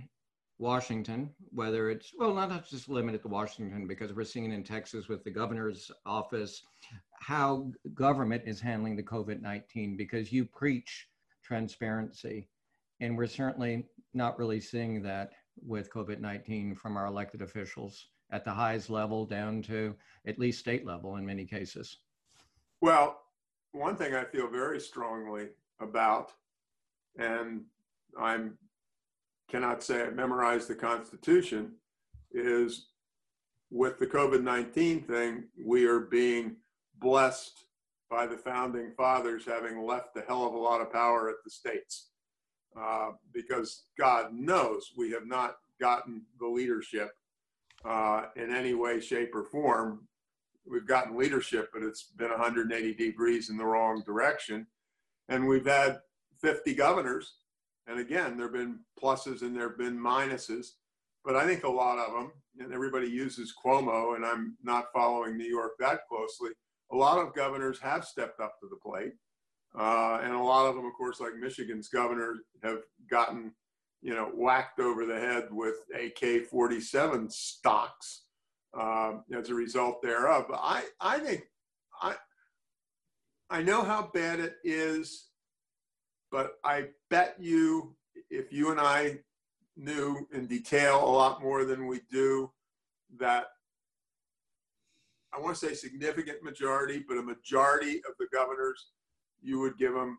Washington, 0.59 1.31
whether 1.53 1.91
it's, 1.91 2.13
well, 2.19 2.35
not 2.35 2.69
just 2.69 2.89
limited 2.89 3.23
to 3.23 3.29
Washington, 3.29 3.87
because 3.87 4.13
we're 4.13 4.25
seeing 4.25 4.53
in 4.53 4.65
Texas 4.65 5.09
with 5.09 5.23
the 5.23 5.31
governor's 5.31 5.91
office, 6.05 6.63
how 7.21 7.71
government 7.95 8.43
is 8.47 8.61
handling 8.61 8.97
the 8.97 9.03
COVID 9.03 9.41
19, 9.41 9.97
because 9.97 10.33
you 10.33 10.45
preach 10.45 11.07
transparency. 11.45 12.49
And 13.01 13.17
we're 13.17 13.27
certainly 13.27 13.87
not 14.15 14.39
really 14.39 14.61
seeing 14.61 15.03
that 15.03 15.33
with 15.67 15.93
COVID 15.93 16.21
19 16.21 16.75
from 16.75 16.97
our 16.97 17.07
elected 17.07 17.43
officials 17.43 18.09
at 18.33 18.45
the 18.45 18.51
highest 18.51 18.91
level 18.91 19.27
down 19.27 19.63
to 19.63 19.95
at 20.27 20.39
least 20.39 20.61
state 20.61 20.87
level 20.87 21.17
in 21.17 21.27
many 21.27 21.45
cases. 21.45 21.99
Well, 22.81 23.21
one 23.73 23.97
thing 23.97 24.15
I 24.15 24.25
feel 24.25 24.49
very 24.49 24.81
strongly 24.81 25.49
about, 25.81 26.33
and 27.19 27.63
I'm 28.19 28.57
cannot 29.49 29.83
say 29.83 30.05
I 30.05 30.11
memorized 30.11 30.69
the 30.69 30.77
Constitution, 30.77 31.73
is 32.33 32.87
with 33.71 33.99
the 33.99 34.07
COVID 34.07 34.43
19 34.43 35.03
thing, 35.03 35.45
we 35.65 35.87
are 35.87 36.01
being 36.01 36.57
blessed 36.99 37.65
by 38.11 38.27
the 38.27 38.37
founding 38.37 38.93
fathers 38.97 39.45
having 39.45 39.85
left 39.87 40.17
a 40.17 40.23
hell 40.23 40.47
of 40.47 40.55
a 40.55 40.59
lot 40.59 40.81
of 40.81 40.93
power 40.93 41.29
at 41.29 41.37
the 41.45 41.51
states. 41.51 42.10
Uh, 42.79 43.11
because 43.33 43.85
God 43.99 44.33
knows 44.33 44.93
we 44.97 45.11
have 45.11 45.27
not 45.27 45.57
gotten 45.81 46.23
the 46.39 46.47
leadership 46.47 47.11
uh, 47.85 48.27
in 48.37 48.55
any 48.55 48.75
way, 48.75 49.01
shape, 49.01 49.35
or 49.35 49.45
form. 49.45 50.07
We've 50.71 50.87
gotten 50.87 51.19
leadership, 51.19 51.71
but 51.73 51.83
it's 51.83 52.05
been 52.17 52.31
180 52.31 52.95
degrees 52.95 53.51
in 53.51 53.57
the 53.57 53.65
wrong 53.65 54.03
direction. 54.07 54.67
And 55.29 55.49
we've 55.49 55.67
had 55.67 56.01
50 56.41 56.75
governors 56.75 57.35
and 57.91 57.99
again, 57.99 58.37
there 58.37 58.47
have 58.47 58.53
been 58.53 58.79
pluses 59.03 59.43
and 59.43 59.55
there 59.55 59.69
have 59.69 59.79
been 59.79 59.99
minuses, 59.99 60.69
but 61.25 61.35
I 61.35 61.45
think 61.45 61.65
a 61.65 61.69
lot 61.69 61.99
of 61.99 62.13
them, 62.13 62.31
and 62.61 62.73
everybody 62.73 63.09
uses 63.09 63.53
Cuomo, 63.53 64.15
and 64.15 64.25
I'm 64.25 64.57
not 64.63 64.93
following 64.95 65.37
New 65.37 65.49
York 65.49 65.73
that 65.81 66.07
closely. 66.09 66.51
A 66.93 66.97
lot 66.97 67.19
of 67.19 67.35
governors 67.35 67.81
have 67.81 68.05
stepped 68.05 68.39
up 68.41 68.61
to 68.61 68.69
the 68.69 68.77
plate. 68.77 69.15
Uh, 69.79 70.21
and 70.23 70.33
a 70.33 70.39
lot 70.39 70.67
of 70.67 70.75
them, 70.75 70.85
of 70.85 70.93
course, 70.95 71.21
like 71.21 71.37
Michigan's 71.37 71.89
governor, 71.89 72.37
have 72.63 72.81
gotten, 73.09 73.53
you 74.03 74.15
know, 74.15 74.31
whacked 74.35 74.81
over 74.81 75.07
the 75.07 75.19
head 75.19 75.49
with 75.51 75.77
AK 75.95 76.47
47 76.47 77.31
stocks 77.31 78.25
uh, 78.79 79.15
as 79.33 79.49
a 79.49 79.55
result 79.55 80.03
thereof. 80.03 80.47
But 80.49 80.61
I, 80.63 80.85
I 81.01 81.19
think, 81.21 81.45
I, 82.03 82.17
I 83.49 83.63
know 83.63 83.83
how 83.83 84.11
bad 84.13 84.41
it 84.41 84.57
is 84.65 85.31
but 86.31 86.59
I 86.65 86.89
bet 87.09 87.37
you 87.39 87.95
if 88.31 88.53
you 88.53 88.71
and 88.71 88.81
I 88.81 89.19
knew 89.77 90.27
in 90.33 90.47
detail 90.47 91.03
a 91.05 91.11
lot 91.11 91.43
more 91.43 91.65
than 91.65 91.87
we 91.87 92.01
do, 92.11 92.51
that 93.19 93.47
I 95.33 95.41
want 95.41 95.57
to 95.57 95.67
say 95.67 95.75
significant 95.75 96.43
majority, 96.43 97.05
but 97.07 97.19
a 97.19 97.23
majority 97.23 97.97
of 97.99 98.15
the 98.19 98.27
governors, 98.33 98.87
you 99.43 99.59
would 99.61 99.79
give 99.79 99.95
them 99.95 100.19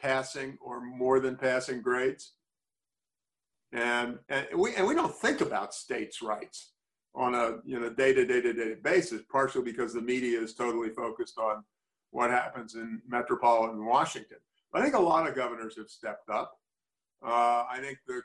passing 0.00 0.58
or 0.60 0.80
more 0.80 1.20
than 1.20 1.36
passing 1.36 1.82
grades. 1.82 2.34
And, 3.72 4.18
and 4.28 4.46
we 4.56 4.74
and 4.76 4.86
we 4.86 4.94
don't 4.94 5.14
think 5.14 5.42
about 5.42 5.74
states' 5.74 6.22
rights 6.22 6.72
on 7.14 7.34
a 7.34 7.58
you 7.64 7.78
know 7.78 7.90
day 7.90 8.14
to 8.14 8.24
day 8.24 8.40
to 8.40 8.52
day 8.52 8.76
basis, 8.82 9.22
partially 9.30 9.62
because 9.62 9.92
the 9.92 10.00
media 10.00 10.40
is 10.40 10.54
totally 10.54 10.90
focused 10.90 11.38
on 11.38 11.62
what 12.10 12.30
happens 12.30 12.76
in 12.76 13.02
metropolitan 13.06 13.84
Washington. 13.84 14.38
I 14.72 14.82
think 14.82 14.94
a 14.94 15.00
lot 15.00 15.28
of 15.28 15.34
governors 15.34 15.76
have 15.76 15.88
stepped 15.88 16.30
up. 16.30 16.54
Uh, 17.22 17.64
I 17.70 17.78
think 17.80 17.98
the 18.06 18.22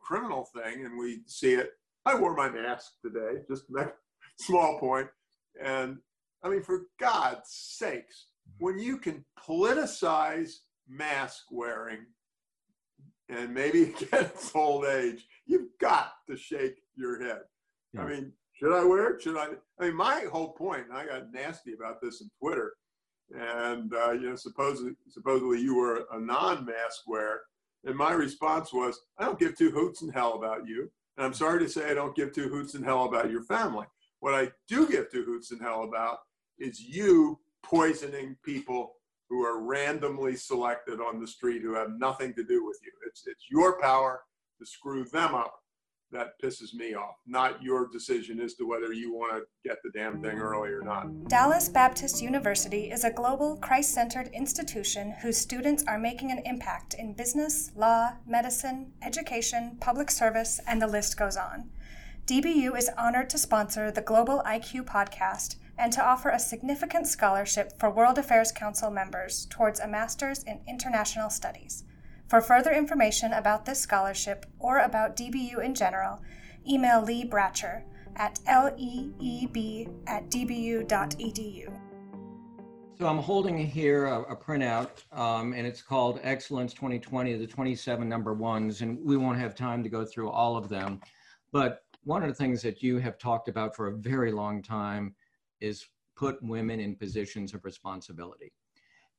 criminal 0.00 0.48
thing, 0.54 0.84
and 0.84 0.98
we 0.98 1.22
see 1.26 1.54
it. 1.54 1.70
I 2.04 2.14
wore 2.14 2.34
my 2.36 2.48
mask 2.48 2.92
today, 3.04 3.40
just 3.48 3.64
small 4.38 4.78
point. 4.78 5.08
And 5.62 5.98
I 6.42 6.48
mean, 6.48 6.62
for 6.62 6.82
God's 6.98 7.48
sakes, 7.50 8.26
when 8.58 8.78
you 8.78 8.98
can 8.98 9.24
politicize 9.38 10.52
mask 10.88 11.44
wearing, 11.50 12.06
and 13.28 13.52
maybe 13.52 13.94
against 14.00 14.54
old 14.54 14.84
age, 14.84 15.26
you've 15.46 15.68
got 15.80 16.12
to 16.28 16.36
shake 16.36 16.80
your 16.94 17.22
head. 17.22 17.40
Yeah. 17.92 18.02
I 18.02 18.08
mean, 18.08 18.32
should 18.52 18.72
I 18.72 18.84
wear 18.84 19.14
it? 19.14 19.22
Should 19.22 19.36
I? 19.36 19.48
I 19.80 19.86
mean, 19.86 19.96
my 19.96 20.26
whole 20.30 20.52
point, 20.52 20.86
and 20.88 20.96
I 20.96 21.06
got 21.06 21.32
nasty 21.32 21.72
about 21.72 22.00
this 22.00 22.20
in 22.20 22.30
Twitter, 22.40 22.74
and 23.34 23.92
uh, 23.94 24.12
you 24.12 24.30
know, 24.30 24.36
supposedly, 24.36 24.92
supposedly 25.08 25.60
you 25.60 25.74
were 25.74 26.04
a 26.12 26.20
non-mask 26.20 27.02
wearer. 27.06 27.40
And 27.84 27.96
my 27.96 28.12
response 28.12 28.72
was, 28.72 29.00
I 29.18 29.24
don't 29.24 29.40
give 29.40 29.58
two 29.58 29.72
hoots 29.72 30.02
in 30.02 30.08
hell 30.10 30.34
about 30.34 30.68
you. 30.68 30.90
And 31.16 31.26
I'm 31.26 31.34
sorry 31.34 31.58
to 31.60 31.68
say 31.68 31.90
I 31.90 31.94
don't 31.94 32.14
give 32.14 32.32
two 32.32 32.48
hoots 32.48 32.74
in 32.74 32.82
hell 32.82 33.04
about 33.04 33.30
your 33.30 33.42
family. 33.42 33.86
What 34.20 34.34
I 34.34 34.50
do 34.68 34.88
give 34.88 35.10
two 35.10 35.24
hoots 35.24 35.50
in 35.50 35.58
hell 35.58 35.82
about 35.82 36.18
is 36.58 36.80
you 36.80 37.40
poisoning 37.62 38.36
people 38.44 38.94
who 39.28 39.44
are 39.44 39.62
randomly 39.62 40.36
selected 40.36 41.00
on 41.00 41.20
the 41.20 41.26
street 41.26 41.62
who 41.62 41.74
have 41.74 41.90
nothing 41.96 42.34
to 42.34 42.44
do 42.44 42.64
with 42.66 42.78
you. 42.84 42.92
It's, 43.06 43.26
it's 43.26 43.46
your 43.50 43.80
power 43.80 44.22
to 44.58 44.66
screw 44.66 45.04
them 45.04 45.34
up 45.34 45.54
that 46.12 46.38
pisses 46.42 46.74
me 46.74 46.94
off, 46.94 47.16
not 47.26 47.62
your 47.62 47.88
decision 47.90 48.38
as 48.40 48.54
to 48.54 48.68
whether 48.68 48.92
you 48.92 49.12
want 49.12 49.32
to 49.32 49.68
get 49.68 49.78
the 49.82 49.90
damn 49.98 50.20
thing 50.20 50.38
early 50.38 50.68
or 50.68 50.82
not. 50.82 51.28
Dallas 51.28 51.68
Baptist 51.68 52.20
University 52.20 52.90
is 52.90 53.04
a 53.04 53.10
global, 53.10 53.56
Christ 53.56 53.94
centered 53.94 54.28
institution 54.28 55.14
whose 55.22 55.38
students 55.38 55.82
are 55.88 55.98
making 55.98 56.30
an 56.30 56.42
impact 56.44 56.94
in 56.94 57.14
business, 57.14 57.72
law, 57.74 58.12
medicine, 58.26 58.92
education, 59.02 59.78
public 59.80 60.10
service, 60.10 60.60
and 60.66 60.80
the 60.80 60.86
list 60.86 61.16
goes 61.16 61.36
on. 61.36 61.70
DBU 62.26 62.76
is 62.76 62.90
honored 62.96 63.30
to 63.30 63.38
sponsor 63.38 63.90
the 63.90 64.02
Global 64.02 64.42
IQ 64.46 64.84
podcast 64.84 65.56
and 65.82 65.92
to 65.92 66.00
offer 66.00 66.28
a 66.28 66.38
significant 66.38 67.08
scholarship 67.08 67.76
for 67.76 67.90
World 67.90 68.16
Affairs 68.16 68.52
Council 68.52 68.88
members 68.88 69.48
towards 69.50 69.80
a 69.80 69.88
master's 69.88 70.44
in 70.44 70.60
international 70.68 71.28
studies. 71.28 71.82
For 72.28 72.40
further 72.40 72.70
information 72.70 73.32
about 73.32 73.64
this 73.64 73.80
scholarship 73.80 74.46
or 74.60 74.78
about 74.78 75.16
DBU 75.16 75.58
in 75.60 75.74
general, 75.74 76.22
email 76.70 77.02
Lee 77.02 77.28
Bratcher 77.28 77.82
at 78.14 78.38
leeb 78.46 79.88
at 80.06 80.30
dbu.edu. 80.30 81.76
So 82.96 83.06
I'm 83.08 83.18
holding 83.18 83.58
here 83.58 84.06
a, 84.06 84.20
a 84.22 84.36
printout, 84.36 84.90
um, 85.10 85.52
and 85.52 85.66
it's 85.66 85.82
called 85.82 86.20
Excellence 86.22 86.72
2020, 86.74 87.36
the 87.38 87.46
27 87.48 88.08
number 88.08 88.34
ones, 88.34 88.82
and 88.82 89.04
we 89.04 89.16
won't 89.16 89.40
have 89.40 89.56
time 89.56 89.82
to 89.82 89.88
go 89.88 90.04
through 90.04 90.30
all 90.30 90.56
of 90.56 90.68
them. 90.68 91.00
But 91.50 91.82
one 92.04 92.22
of 92.22 92.28
the 92.28 92.36
things 92.36 92.62
that 92.62 92.84
you 92.84 92.98
have 92.98 93.18
talked 93.18 93.48
about 93.48 93.74
for 93.74 93.88
a 93.88 93.96
very 93.96 94.30
long 94.30 94.62
time 94.62 95.16
is 95.62 95.86
put 96.16 96.42
women 96.42 96.80
in 96.80 96.96
positions 96.96 97.54
of 97.54 97.64
responsibility. 97.64 98.52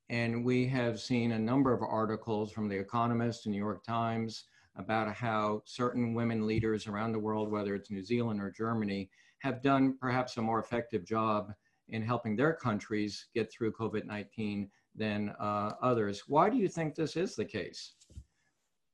And 0.09 0.45
we 0.45 0.67
have 0.67 0.99
seen 0.99 1.31
a 1.31 1.39
number 1.39 1.73
of 1.73 1.81
articles 1.81 2.51
from 2.51 2.67
The 2.67 2.77
Economist 2.77 3.45
and 3.45 3.53
New 3.53 3.59
York 3.59 3.83
Times 3.83 4.45
about 4.75 5.15
how 5.15 5.61
certain 5.65 6.13
women 6.13 6.45
leaders 6.45 6.87
around 6.87 7.13
the 7.13 7.19
world, 7.19 7.49
whether 7.49 7.73
it's 7.73 7.89
New 7.89 8.03
Zealand 8.03 8.41
or 8.41 8.51
Germany, 8.51 9.09
have 9.39 9.61
done 9.61 9.97
perhaps 9.99 10.37
a 10.37 10.41
more 10.41 10.59
effective 10.59 11.05
job 11.05 11.53
in 11.89 12.01
helping 12.01 12.35
their 12.35 12.53
countries 12.53 13.27
get 13.33 13.51
through 13.51 13.71
COVID 13.73 14.05
19 14.05 14.69
than 14.95 15.33
uh, 15.39 15.71
others. 15.81 16.23
Why 16.27 16.49
do 16.49 16.57
you 16.57 16.67
think 16.67 16.95
this 16.95 17.15
is 17.15 17.35
the 17.35 17.45
case? 17.45 17.93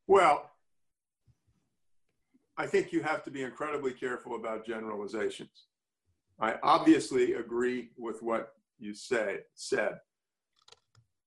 Well, 0.07 0.49
I 2.57 2.65
think 2.65 2.91
you 2.91 3.01
have 3.03 3.23
to 3.23 3.31
be 3.31 3.43
incredibly 3.43 3.93
careful 3.93 4.35
about 4.35 4.65
generalizations. 4.65 5.68
I 6.41 6.55
obviously 6.63 7.33
agree 7.33 7.89
with 7.97 8.21
what 8.21 8.53
you 8.77 8.93
say 8.93 9.39
said. 9.55 9.99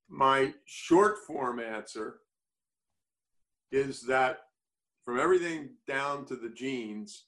My 0.09 0.55
short 0.65 1.19
form 1.27 1.61
answer 1.61 2.21
is 3.71 4.03
that 4.03 4.41
from 5.05 5.19
everything 5.19 5.71
down 5.87 6.25
to 6.27 6.37
the 6.37 6.49
genes, 6.49 7.25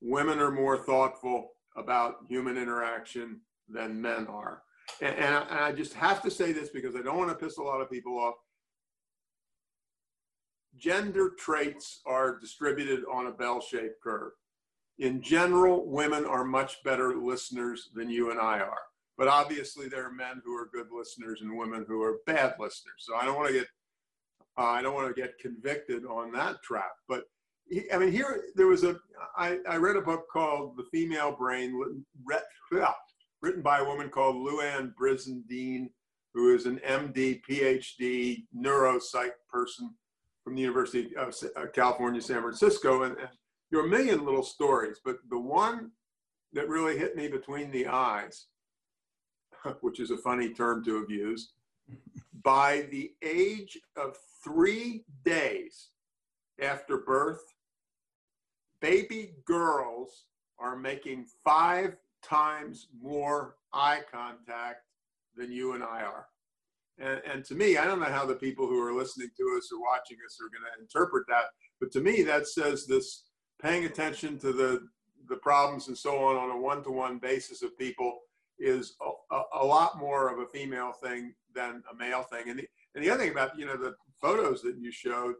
women 0.00 0.38
are 0.38 0.50
more 0.50 0.78
thoughtful 0.78 1.50
about 1.76 2.16
human 2.28 2.56
interaction 2.56 3.40
than 3.68 4.00
men 4.00 4.26
are. 4.26 4.62
And, 5.00 5.14
and, 5.16 5.34
I, 5.34 5.40
and 5.42 5.58
I 5.58 5.72
just 5.72 5.94
have 5.94 6.22
to 6.22 6.30
say 6.30 6.52
this 6.52 6.70
because 6.70 6.96
I 6.96 7.02
don't 7.02 7.18
want 7.18 7.30
to 7.30 7.36
piss 7.36 7.58
a 7.58 7.62
lot 7.62 7.80
of 7.80 7.90
people 7.90 8.18
off. 8.18 8.34
Gender 10.76 11.32
traits 11.38 12.00
are 12.06 12.38
distributed 12.38 13.00
on 13.12 13.26
a 13.26 13.32
bell 13.32 13.60
shaped 13.60 14.00
curve. 14.02 14.32
In 14.98 15.22
general, 15.22 15.86
women 15.86 16.24
are 16.24 16.44
much 16.44 16.82
better 16.84 17.16
listeners 17.16 17.90
than 17.94 18.10
you 18.10 18.30
and 18.30 18.40
I 18.40 18.60
are. 18.60 18.82
But 19.16 19.28
obviously, 19.28 19.88
there 19.88 20.06
are 20.06 20.12
men 20.12 20.42
who 20.44 20.54
are 20.56 20.70
good 20.72 20.88
listeners 20.92 21.40
and 21.42 21.56
women 21.56 21.84
who 21.88 22.02
are 22.02 22.18
bad 22.26 22.54
listeners. 22.58 22.98
So 22.98 23.16
I 23.16 23.24
don't 23.24 23.36
want 23.36 23.48
to 23.48 23.54
get 23.54 23.66
uh, 24.58 24.62
I 24.62 24.82
don't 24.82 24.94
want 24.94 25.14
to 25.14 25.20
get 25.20 25.38
convicted 25.38 26.04
on 26.04 26.32
that 26.32 26.62
trap. 26.62 26.90
But 27.08 27.24
I 27.92 27.98
mean, 27.98 28.10
here 28.10 28.44
there 28.56 28.66
was 28.66 28.84
a. 28.84 28.96
I, 29.36 29.58
I 29.68 29.76
read 29.76 29.96
a 29.96 30.02
book 30.02 30.26
called 30.32 30.76
The 30.76 30.84
Female 30.90 31.32
Brain, 31.32 31.78
written 33.40 33.62
by 33.62 33.78
a 33.78 33.84
woman 33.84 34.08
called 34.08 34.36
Louann 34.36 34.92
Brizendine, 35.00 35.88
who 36.34 36.54
is 36.54 36.66
an 36.66 36.80
MD, 36.86 37.40
PhD 37.48 38.44
neuropsych 38.56 39.30
person 39.50 39.94
from 40.42 40.56
the 40.56 40.62
University 40.62 41.14
of 41.16 41.34
uh, 41.56 41.66
California, 41.72 42.20
San 42.20 42.40
Francisco, 42.42 43.02
and, 43.02 43.16
and 43.18 43.28
there 43.70 43.80
are 43.80 43.86
a 43.86 43.90
million 43.90 44.24
little 44.24 44.42
stories, 44.42 44.98
but 45.04 45.18
the 45.30 45.38
one 45.38 45.90
that 46.52 46.68
really 46.68 46.98
hit 46.98 47.16
me 47.16 47.28
between 47.28 47.70
the 47.70 47.86
eyes, 47.86 48.46
which 49.80 50.00
is 50.00 50.10
a 50.10 50.16
funny 50.16 50.50
term 50.50 50.84
to 50.84 51.00
have 51.00 51.10
used, 51.10 51.52
by 52.42 52.86
the 52.90 53.12
age 53.22 53.78
of 53.96 54.16
three 54.42 55.04
days 55.24 55.90
after 56.60 56.98
birth, 56.98 57.42
baby 58.80 59.34
girls 59.44 60.24
are 60.58 60.76
making 60.76 61.26
five 61.44 61.96
times 62.22 62.88
more 63.00 63.56
eye 63.72 64.00
contact 64.10 64.84
than 65.36 65.52
you 65.52 65.74
and 65.74 65.82
I 65.82 66.02
are. 66.02 66.26
And, 66.98 67.20
and 67.30 67.44
to 67.44 67.54
me, 67.54 67.76
I 67.76 67.84
don't 67.84 68.00
know 68.00 68.06
how 68.06 68.26
the 68.26 68.34
people 68.34 68.66
who 68.66 68.80
are 68.82 68.92
listening 68.92 69.28
to 69.36 69.56
us 69.56 69.70
or 69.72 69.80
watching 69.80 70.16
us 70.26 70.38
are 70.40 70.48
going 70.48 70.64
to 70.74 70.82
interpret 70.82 71.24
that, 71.28 71.44
but 71.80 71.92
to 71.92 72.00
me, 72.00 72.22
that 72.22 72.48
says 72.48 72.86
this 72.86 73.27
paying 73.60 73.84
attention 73.84 74.38
to 74.38 74.52
the, 74.52 74.88
the 75.28 75.36
problems 75.36 75.88
and 75.88 75.96
so 75.96 76.16
on 76.16 76.36
on 76.36 76.50
a 76.50 76.60
one 76.60 76.82
to 76.84 76.90
one 76.90 77.18
basis 77.18 77.62
of 77.62 77.76
people 77.78 78.18
is 78.58 78.94
a, 79.00 79.34
a, 79.34 79.42
a, 79.62 79.64
lot 79.64 79.98
more 79.98 80.32
of 80.32 80.38
a 80.40 80.46
female 80.46 80.92
thing 80.92 81.34
than 81.54 81.82
a 81.92 81.94
male 81.94 82.22
thing. 82.22 82.48
And 82.48 82.58
the, 82.58 82.68
and 82.94 83.04
the 83.04 83.10
other 83.10 83.22
thing 83.22 83.32
about, 83.32 83.58
you 83.58 83.66
know, 83.66 83.76
the 83.76 83.94
photos 84.20 84.62
that 84.62 84.76
you 84.78 84.90
showed, 84.90 85.34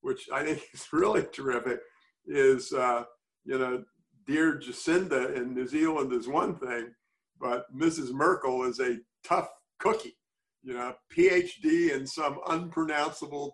which 0.00 0.28
I 0.32 0.44
think 0.44 0.62
is 0.72 0.86
really 0.92 1.22
terrific, 1.32 1.80
is, 2.26 2.72
uh, 2.72 3.04
you 3.44 3.58
know, 3.58 3.84
dear 4.26 4.58
Jacinda 4.58 5.36
in 5.36 5.54
New 5.54 5.66
Zealand 5.66 6.12
is 6.12 6.28
one 6.28 6.56
thing, 6.56 6.94
but 7.40 7.64
Mrs. 7.76 8.12
Merkel 8.12 8.64
is 8.64 8.80
a 8.80 8.98
tough 9.24 9.48
cookie, 9.78 10.16
you 10.62 10.74
know, 10.74 10.94
PhD 11.14 11.92
in 11.92 12.06
some 12.06 12.38
unpronounceable 12.48 13.52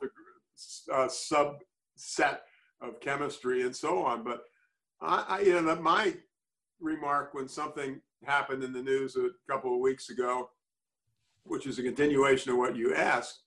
uh, 0.92 1.08
subset 1.08 2.38
of 2.80 3.00
chemistry 3.00 3.62
and 3.62 3.74
so 3.74 4.04
on. 4.04 4.22
But 4.24 4.42
I, 5.00 5.24
I 5.28 5.40
you 5.40 5.60
know, 5.60 5.74
my 5.76 6.14
remark 6.80 7.34
when 7.34 7.48
something 7.48 8.00
happened 8.24 8.62
in 8.62 8.72
the 8.72 8.82
news 8.82 9.16
a 9.16 9.28
couple 9.50 9.74
of 9.74 9.80
weeks 9.80 10.10
ago, 10.10 10.50
which 11.44 11.66
is 11.66 11.78
a 11.78 11.82
continuation 11.82 12.52
of 12.52 12.58
what 12.58 12.76
you 12.76 12.94
asked, 12.94 13.42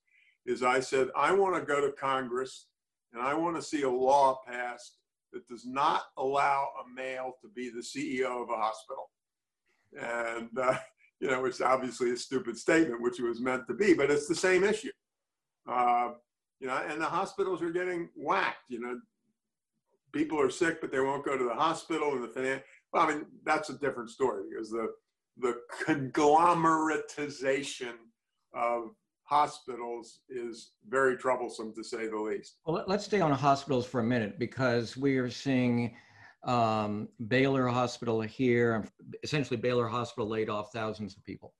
is 0.45 0.63
I 0.63 0.79
said, 0.79 1.09
I 1.15 1.31
want 1.33 1.55
to 1.55 1.61
go 1.61 1.81
to 1.81 1.91
Congress 1.93 2.67
and 3.13 3.21
I 3.21 3.33
want 3.33 3.55
to 3.55 3.61
see 3.61 3.83
a 3.83 3.89
law 3.89 4.39
passed 4.47 4.97
that 5.33 5.47
does 5.47 5.65
not 5.65 6.03
allow 6.17 6.69
a 6.83 6.93
male 6.93 7.33
to 7.41 7.49
be 7.49 7.69
the 7.69 7.81
CEO 7.81 8.41
of 8.41 8.49
a 8.49 8.55
hospital. 8.55 9.09
And, 9.99 10.49
uh, 10.57 10.77
you 11.19 11.29
know, 11.29 11.45
it's 11.45 11.61
obviously 11.61 12.11
a 12.11 12.17
stupid 12.17 12.57
statement, 12.57 13.01
which 13.01 13.19
it 13.19 13.23
was 13.23 13.39
meant 13.39 13.67
to 13.67 13.73
be, 13.73 13.93
but 13.93 14.09
it's 14.09 14.27
the 14.27 14.35
same 14.35 14.63
issue. 14.63 14.91
Uh, 15.69 16.11
you 16.59 16.67
know, 16.67 16.81
and 16.87 16.99
the 16.99 17.05
hospitals 17.05 17.61
are 17.61 17.71
getting 17.71 18.09
whacked. 18.15 18.69
You 18.69 18.81
know, 18.81 18.99
people 20.11 20.39
are 20.39 20.49
sick, 20.49 20.81
but 20.81 20.91
they 20.91 20.99
won't 20.99 21.25
go 21.25 21.37
to 21.37 21.43
the 21.43 21.53
hospital, 21.53 22.13
and 22.13 22.23
the 22.23 22.27
finance. 22.27 22.63
Well, 22.93 23.03
I 23.03 23.13
mean, 23.13 23.25
that's 23.45 23.69
a 23.69 23.77
different 23.77 24.09
story 24.09 24.43
because 24.49 24.69
the 24.69 24.89
the 25.37 25.61
conglomeratization 25.85 27.93
of 28.53 28.91
hospitals 29.23 30.19
is 30.29 30.73
very 30.89 31.17
troublesome 31.17 31.73
to 31.73 31.83
say 31.83 32.07
the 32.07 32.17
least. 32.17 32.57
Well, 32.65 32.83
let's 32.87 33.05
stay 33.05 33.21
on 33.21 33.31
hospitals 33.31 33.85
for 33.85 34.01
a 34.01 34.03
minute 34.03 34.37
because 34.37 34.97
we 34.97 35.17
are 35.17 35.29
seeing 35.29 35.95
um, 36.43 37.07
Baylor 37.27 37.67
Hospital 37.67 38.19
here, 38.21 38.85
essentially 39.23 39.57
Baylor 39.57 39.87
Hospital 39.87 40.27
laid 40.27 40.49
off 40.49 40.73
thousands 40.73 41.15
of 41.15 41.23
people. 41.23 41.53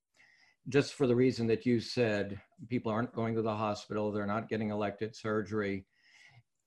Just 0.68 0.96
for 0.96 1.08
the 1.08 1.16
reason 1.16 1.48
that 1.48 1.66
you 1.66 1.80
said, 1.80 2.40
people 2.68 2.92
aren't 2.92 3.16
going 3.16 3.34
to 3.36 3.42
the 3.42 3.56
hospital, 3.56 4.12
they're 4.12 4.28
not 4.28 4.50
getting 4.50 4.70
elective 4.70 5.16
surgery. 5.16 5.86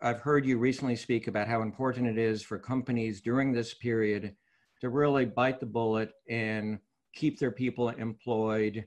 I've 0.05 0.21
heard 0.21 0.47
you 0.47 0.59
recently 0.59 0.97
speak 0.97 1.27
about 1.27 1.49
how 1.49 1.63
important 1.63 2.07
it 2.07 2.19
is 2.19 2.43
for 2.43 2.59
companies 2.59 3.21
during 3.21 3.53
this 3.53 3.75
period 3.75 4.37
to 4.81 4.91
really 4.91 5.25
bite 5.25 5.59
the 5.59 5.67
bullet 5.67 6.13
and 6.29 6.79
keep 7.15 7.39
their 7.39 7.51
people 7.51 7.89
employed 7.89 8.87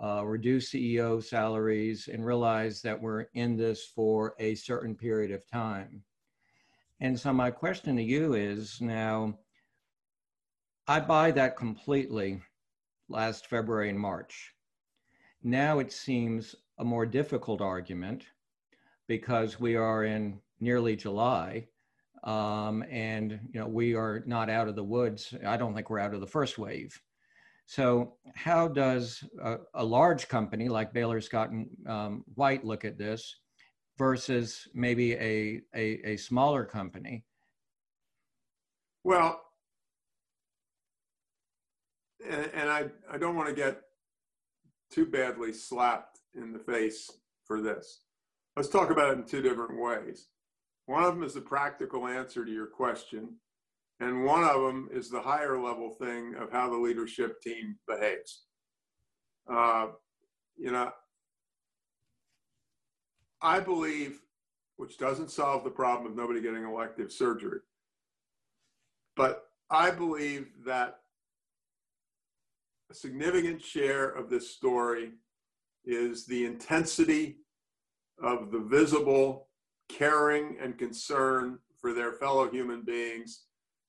uh, 0.00 0.24
reduce 0.24 0.70
CEO 0.70 1.22
salaries, 1.22 2.08
and 2.12 2.24
realize 2.24 2.80
that 2.82 3.00
we're 3.00 3.26
in 3.34 3.56
this 3.56 3.86
for 3.86 4.34
a 4.38 4.54
certain 4.54 4.94
period 4.94 5.32
of 5.32 5.48
time. 5.50 6.02
And 7.00 7.18
so, 7.18 7.32
my 7.32 7.50
question 7.50 7.96
to 7.96 8.02
you 8.02 8.34
is 8.34 8.80
now, 8.80 9.38
I 10.86 11.00
buy 11.00 11.32
that 11.32 11.56
completely 11.56 12.40
last 13.08 13.48
February 13.48 13.90
and 13.90 13.98
March. 13.98 14.54
Now 15.42 15.78
it 15.78 15.92
seems 15.92 16.54
a 16.78 16.84
more 16.84 17.06
difficult 17.06 17.60
argument 17.60 18.24
because 19.06 19.60
we 19.60 19.76
are 19.76 20.04
in 20.04 20.40
nearly 20.60 20.96
July. 20.96 21.66
Um, 22.24 22.84
and 22.90 23.38
you 23.52 23.60
know 23.60 23.68
we 23.68 23.94
are 23.94 24.24
not 24.26 24.50
out 24.50 24.68
of 24.68 24.74
the 24.74 24.84
woods. 24.84 25.32
I 25.46 25.56
don't 25.56 25.74
think 25.74 25.88
we're 25.88 26.00
out 26.00 26.14
of 26.14 26.20
the 26.20 26.26
first 26.26 26.58
wave. 26.58 27.00
So, 27.68 28.14
how 28.34 28.66
does 28.66 29.22
a, 29.42 29.58
a 29.74 29.84
large 29.84 30.26
company 30.26 30.70
like 30.70 30.94
Baylor 30.94 31.20
Scott 31.20 31.50
and 31.50 31.68
um, 31.86 32.24
White 32.34 32.64
look 32.64 32.86
at 32.86 32.96
this 32.96 33.36
versus 33.98 34.66
maybe 34.72 35.12
a, 35.12 35.60
a, 35.74 36.12
a 36.12 36.16
smaller 36.16 36.64
company? 36.64 37.26
Well, 39.04 39.38
and, 42.26 42.50
and 42.54 42.70
I, 42.70 42.86
I 43.12 43.18
don't 43.18 43.36
want 43.36 43.50
to 43.50 43.54
get 43.54 43.82
too 44.90 45.04
badly 45.04 45.52
slapped 45.52 46.20
in 46.34 46.54
the 46.54 46.58
face 46.58 47.10
for 47.44 47.60
this. 47.60 48.04
Let's 48.56 48.70
talk 48.70 48.90
about 48.90 49.10
it 49.10 49.18
in 49.18 49.24
two 49.24 49.42
different 49.42 49.78
ways. 49.78 50.28
One 50.88 51.04
of 51.04 51.14
them 51.14 51.22
is 51.22 51.34
the 51.34 51.42
practical 51.42 52.06
answer 52.06 52.46
to 52.46 52.50
your 52.50 52.66
question, 52.66 53.34
and 54.00 54.24
one 54.24 54.42
of 54.42 54.62
them 54.62 54.88
is 54.90 55.10
the 55.10 55.20
higher 55.20 55.60
level 55.60 55.90
thing 55.90 56.34
of 56.36 56.50
how 56.50 56.70
the 56.70 56.78
leadership 56.78 57.42
team 57.42 57.76
behaves. 57.86 58.46
Uh, 59.52 59.88
you 60.56 60.72
know, 60.72 60.90
I 63.42 63.60
believe, 63.60 64.22
which 64.78 64.96
doesn't 64.96 65.30
solve 65.30 65.62
the 65.62 65.68
problem 65.68 66.10
of 66.10 66.16
nobody 66.16 66.40
getting 66.40 66.64
elective 66.64 67.12
surgery, 67.12 67.60
but 69.14 69.44
I 69.68 69.90
believe 69.90 70.46
that 70.64 71.00
a 72.90 72.94
significant 72.94 73.62
share 73.62 74.08
of 74.08 74.30
this 74.30 74.52
story 74.52 75.10
is 75.84 76.24
the 76.24 76.46
intensity 76.46 77.40
of 78.22 78.50
the 78.50 78.60
visible 78.60 79.47
caring 79.88 80.56
and 80.60 80.78
concern 80.78 81.58
for 81.80 81.92
their 81.92 82.12
fellow 82.12 82.50
human 82.50 82.82
beings 82.82 83.44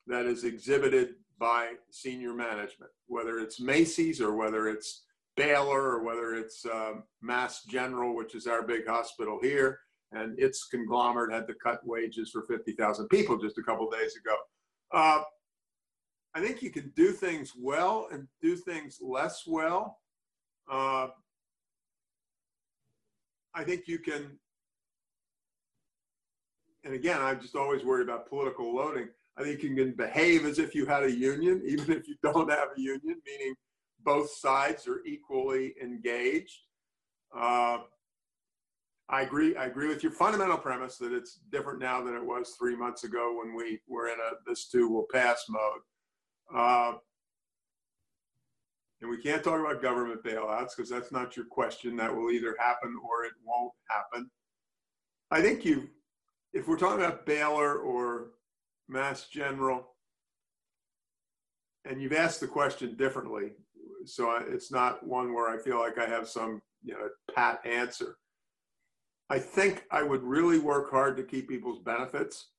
that 0.07 0.25
is 0.25 0.43
exhibited 0.43 1.15
by 1.39 1.73
senior 1.91 2.33
management, 2.33 2.91
whether 3.07 3.39
it's 3.39 3.59
Macy's 3.59 4.21
or 4.21 4.35
whether 4.35 4.67
it's 4.67 5.03
Baylor 5.37 5.81
or 5.81 6.03
whether 6.03 6.35
it's 6.35 6.65
um, 6.65 7.03
Mass 7.21 7.63
General, 7.63 8.15
which 8.15 8.35
is 8.35 8.45
our 8.45 8.61
big 8.61 8.85
hospital 8.85 9.39
here, 9.41 9.79
and 10.11 10.37
its 10.39 10.65
conglomerate 10.65 11.33
had 11.33 11.47
to 11.47 11.53
cut 11.63 11.79
wages 11.85 12.29
for 12.31 12.43
50,000 12.43 13.07
people 13.07 13.37
just 13.37 13.57
a 13.57 13.63
couple 13.63 13.89
days 13.89 14.15
ago. 14.17 14.35
Uh, 14.91 15.21
I 16.35 16.41
think 16.41 16.61
you 16.61 16.71
can 16.71 16.91
do 16.95 17.11
things 17.11 17.53
well 17.57 18.07
and 18.11 18.27
do 18.41 18.55
things 18.55 18.99
less 19.01 19.43
well. 19.47 19.99
Uh, 20.69 21.07
I 23.55 23.63
think 23.63 23.87
you 23.87 23.99
can, 23.99 24.37
and 26.83 26.93
again, 26.93 27.21
I'm 27.21 27.39
just 27.39 27.55
always 27.55 27.83
worried 27.83 28.03
about 28.03 28.29
political 28.29 28.73
loading. 28.73 29.09
I 29.37 29.43
think 29.43 29.63
you 29.63 29.75
can 29.75 29.93
behave 29.93 30.45
as 30.45 30.59
if 30.59 30.75
you 30.75 30.85
had 30.85 31.03
a 31.03 31.11
union, 31.11 31.61
even 31.67 31.91
if 31.91 32.07
you 32.07 32.15
don't 32.23 32.49
have 32.49 32.69
a 32.77 32.81
union, 32.81 33.21
meaning 33.25 33.55
both 34.03 34.31
sides 34.31 34.87
are 34.87 35.01
equally 35.05 35.75
engaged. 35.81 36.59
Uh, 37.35 37.79
I 39.09 39.21
agree. 39.21 39.55
I 39.55 39.65
agree 39.65 39.87
with 39.87 40.03
your 40.03 40.11
fundamental 40.11 40.57
premise 40.57 40.97
that 40.97 41.11
it's 41.11 41.39
different 41.51 41.79
now 41.79 42.01
than 42.03 42.15
it 42.15 42.23
was 42.23 42.51
three 42.51 42.75
months 42.75 43.03
ago 43.03 43.39
when 43.41 43.55
we 43.55 43.79
were 43.87 44.07
in 44.07 44.19
a 44.19 44.35
this 44.47 44.67
too 44.67 44.87
will 44.87 45.07
pass 45.11 45.45
mode. 45.49 45.81
Uh, 46.53 46.93
and 49.01 49.09
we 49.09 49.17
can't 49.17 49.43
talk 49.43 49.59
about 49.59 49.81
government 49.81 50.23
bailouts 50.23 50.75
because 50.75 50.89
that's 50.89 51.11
not 51.11 51.35
your 51.35 51.45
question. 51.45 51.95
That 51.95 52.15
will 52.15 52.31
either 52.31 52.55
happen 52.59 52.95
or 53.03 53.25
it 53.25 53.31
won't 53.43 53.73
happen. 53.89 54.29
I 55.31 55.41
think 55.41 55.63
you, 55.63 55.89
if 56.53 56.67
we're 56.67 56.77
talking 56.77 57.03
about 57.03 57.25
Baylor 57.25 57.77
or 57.77 58.31
Mass 58.87 59.27
General, 59.27 59.95
and 61.85 62.01
you've 62.01 62.13
asked 62.13 62.39
the 62.39 62.47
question 62.47 62.95
differently, 62.95 63.51
so 64.05 64.31
it's 64.47 64.71
not 64.71 65.05
one 65.05 65.33
where 65.33 65.49
I 65.49 65.57
feel 65.61 65.79
like 65.79 65.97
I 65.97 66.05
have 66.07 66.27
some 66.27 66.61
you 66.83 66.93
know 66.93 67.09
pat 67.35 67.65
answer. 67.65 68.17
I 69.29 69.39
think 69.39 69.83
I 69.91 70.01
would 70.03 70.23
really 70.23 70.59
work 70.59 70.89
hard 70.91 71.15
to 71.17 71.23
keep 71.23 71.47
people's 71.49 71.79
benefits. 71.83 72.49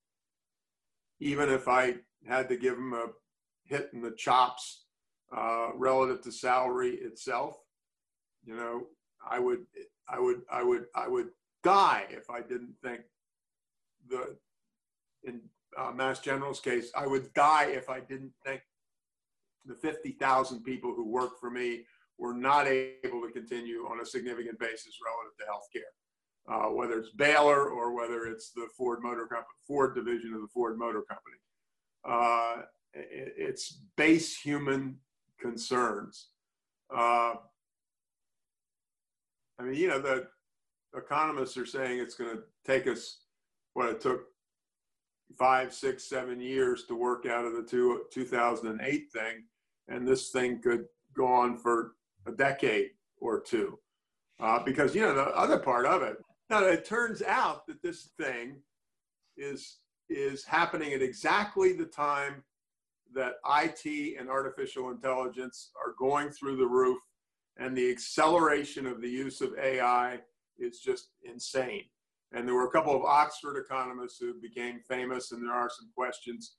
even 1.21 1.49
if 1.51 1.69
I 1.69 1.97
had 2.27 2.49
to 2.49 2.57
give 2.57 2.77
them 2.77 2.93
a 2.95 3.07
hit 3.65 3.91
in 3.93 4.01
the 4.03 4.13
chops 4.13 4.85
uh, 5.37 5.69
relative 5.77 6.23
to 6.23 6.33
salary 6.33 6.95
itself, 6.97 7.57
you 8.45 8.57
know, 8.57 8.87
I 9.29 9.39
would, 9.39 9.61
I 10.09 10.19
would, 10.19 10.43
I 10.51 10.63
would, 10.63 10.87
I 10.95 11.09
would 11.09 11.29
die 11.63 12.07
if 12.11 12.31
I 12.31 12.41
didn't 12.41 12.75
think 12.83 13.01
the, 14.11 14.37
in 15.25 15.41
uh, 15.79 15.93
Mass 15.93 16.21
General's 16.21 16.61
case, 16.61 16.91
I 16.97 17.07
would 17.07 17.33
die 17.35 17.67
if 17.67 17.89
I 17.89 18.01
didn't 18.01 18.33
think 18.45 18.63
the 19.65 19.75
50,000 19.75 20.63
people 20.63 20.95
who 20.95 21.09
work 21.09 21.39
for 21.41 21.51
me 21.51 21.85
were 22.19 22.35
not 22.35 22.67
able 22.67 23.23
to 23.23 23.31
continue 23.33 23.87
on 23.91 24.01
a 24.01 24.07
significant 24.07 24.59
basis 24.59 24.99
relative 25.05 25.37
to 25.39 25.45
healthcare. 25.45 25.93
Uh, 26.49 26.71
whether 26.71 26.99
it's 26.99 27.11
Baylor 27.11 27.69
or 27.69 27.95
whether 27.95 28.27
it's 28.27 28.51
the 28.51 28.67
Ford 28.77 29.01
Motor 29.03 29.27
Company, 29.27 29.47
Ford 29.67 29.95
division 29.95 30.35
of 30.35 30.41
the 30.41 30.49
Ford 30.49 30.79
Motor 30.79 31.03
Company. 31.03 31.37
Uh, 32.05 32.63
it, 32.95 33.35
it's 33.37 33.81
base 33.97 34.37
human 34.37 34.97
concerns. 35.41 36.29
Uh, 36.95 37.35
I 39.59 39.63
mean, 39.63 39.75
you 39.75 39.89
know, 39.89 40.01
the 40.01 40.27
economists 40.97 41.57
are 41.57 41.67
saying 41.67 42.01
it's 42.01 42.15
going 42.15 42.37
to 42.37 42.43
take 42.65 42.87
us 42.87 43.21
what 43.75 43.89
it 43.89 44.01
took 44.01 44.25
five, 45.39 45.73
six, 45.73 46.05
seven 46.05 46.41
years 46.41 46.85
to 46.85 46.95
work 46.95 47.27
out 47.27 47.45
of 47.45 47.55
the 47.55 47.63
two, 47.63 48.03
2008 48.13 49.13
thing. 49.13 49.45
And 49.89 50.07
this 50.07 50.31
thing 50.31 50.61
could 50.61 50.87
go 51.17 51.27
on 51.27 51.57
for 51.57 51.93
a 52.27 52.33
decade 52.33 52.91
or 53.19 53.41
two. 53.41 53.79
Uh, 54.41 54.63
because, 54.65 54.95
you 54.95 55.03
know, 55.03 55.15
the 55.15 55.29
other 55.29 55.59
part 55.59 55.87
of 55.87 56.03
it, 56.03 56.17
now 56.49 56.65
it 56.65 56.85
turns 56.85 57.23
out 57.23 57.67
that 57.67 57.83
this 57.83 58.11
thing 58.19 58.57
is, 59.37 59.79
is 60.09 60.45
happening 60.45 60.93
at 60.93 61.03
exactly 61.03 61.73
the 61.73 61.85
time 61.85 62.43
that 63.13 63.35
IT 63.47 64.17
and 64.19 64.29
artificial 64.29 64.91
intelligence 64.91 65.71
are 65.85 65.95
going 65.99 66.31
through 66.31 66.57
the 66.57 66.67
roof 66.67 66.99
and 67.59 67.77
the 67.77 67.91
acceleration 67.91 68.87
of 68.87 69.01
the 69.01 69.09
use 69.09 69.41
of 69.41 69.55
AI 69.59 70.19
is 70.59 70.81
just 70.81 71.11
insane. 71.23 71.85
And 72.33 72.47
there 72.47 72.55
were 72.55 72.67
a 72.67 72.71
couple 72.71 72.95
of 72.95 73.03
Oxford 73.03 73.59
economists 73.59 74.19
who 74.21 74.35
became 74.41 74.81
famous, 74.89 75.33
and 75.33 75.43
there 75.43 75.55
are 75.55 75.71
some 75.71 75.91
questions 75.97 76.57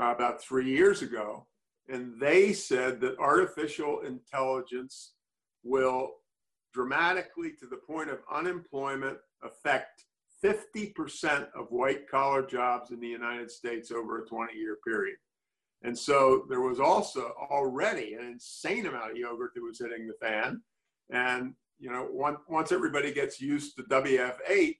uh, 0.00 0.12
about 0.14 0.42
three 0.42 0.68
years 0.68 1.02
ago. 1.02 1.46
And 1.88 2.20
they 2.20 2.52
said 2.52 3.00
that 3.00 3.18
artificial 3.18 4.00
intelligence 4.00 5.14
will 5.64 6.12
dramatically, 6.72 7.52
to 7.58 7.66
the 7.66 7.80
point 7.88 8.10
of 8.10 8.20
unemployment, 8.32 9.18
affect 9.42 10.04
50% 10.44 11.48
of 11.54 11.66
white 11.70 12.08
collar 12.08 12.46
jobs 12.46 12.90
in 12.90 13.00
the 13.00 13.08
United 13.08 13.50
States 13.50 13.90
over 13.90 14.22
a 14.22 14.26
20 14.26 14.56
year 14.56 14.76
period. 14.86 15.16
And 15.82 15.98
so 15.98 16.44
there 16.48 16.60
was 16.60 16.78
also 16.78 17.32
already 17.50 18.14
an 18.14 18.26
insane 18.26 18.86
amount 18.86 19.12
of 19.12 19.16
yogurt 19.16 19.52
that 19.54 19.62
was 19.62 19.78
hitting 19.78 20.06
the 20.06 20.26
fan. 20.26 20.62
And, 21.10 21.54
you 21.78 21.90
know, 21.90 22.06
once, 22.10 22.38
once 22.48 22.70
everybody 22.70 23.12
gets 23.12 23.40
used 23.40 23.76
to 23.76 23.82
WFH, 23.84 24.76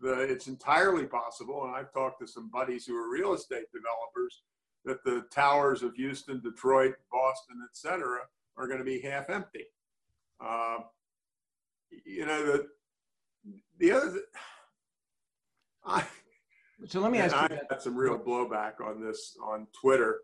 the, 0.00 0.20
it's 0.20 0.46
entirely 0.46 1.06
possible, 1.06 1.64
and 1.64 1.74
I've 1.74 1.92
talked 1.92 2.20
to 2.20 2.26
some 2.26 2.48
buddies 2.50 2.86
who 2.86 2.96
are 2.96 3.10
real 3.10 3.34
estate 3.34 3.66
developers, 3.72 4.42
that 4.84 5.04
the 5.04 5.26
towers 5.30 5.82
of 5.82 5.94
Houston, 5.94 6.40
Detroit, 6.40 6.94
Boston, 7.12 7.56
et 7.62 7.76
cetera, 7.76 8.20
are 8.56 8.66
going 8.66 8.78
to 8.78 8.84
be 8.84 9.00
half 9.00 9.28
empty. 9.28 9.64
Uh, 10.40 10.78
you 12.04 12.24
know, 12.24 12.46
the, 12.46 12.66
the 13.78 13.92
other, 13.92 14.10
th- 14.10 14.24
I, 15.84 16.04
so 16.86 17.00
let 17.00 17.12
me 17.12 17.18
ask 17.18 17.36
I 17.36 17.48
you. 17.50 17.58
had 17.68 17.82
some 17.82 17.96
real 17.96 18.18
blowback 18.18 18.80
on 18.82 19.02
this 19.02 19.36
on 19.44 19.66
Twitter. 19.78 20.20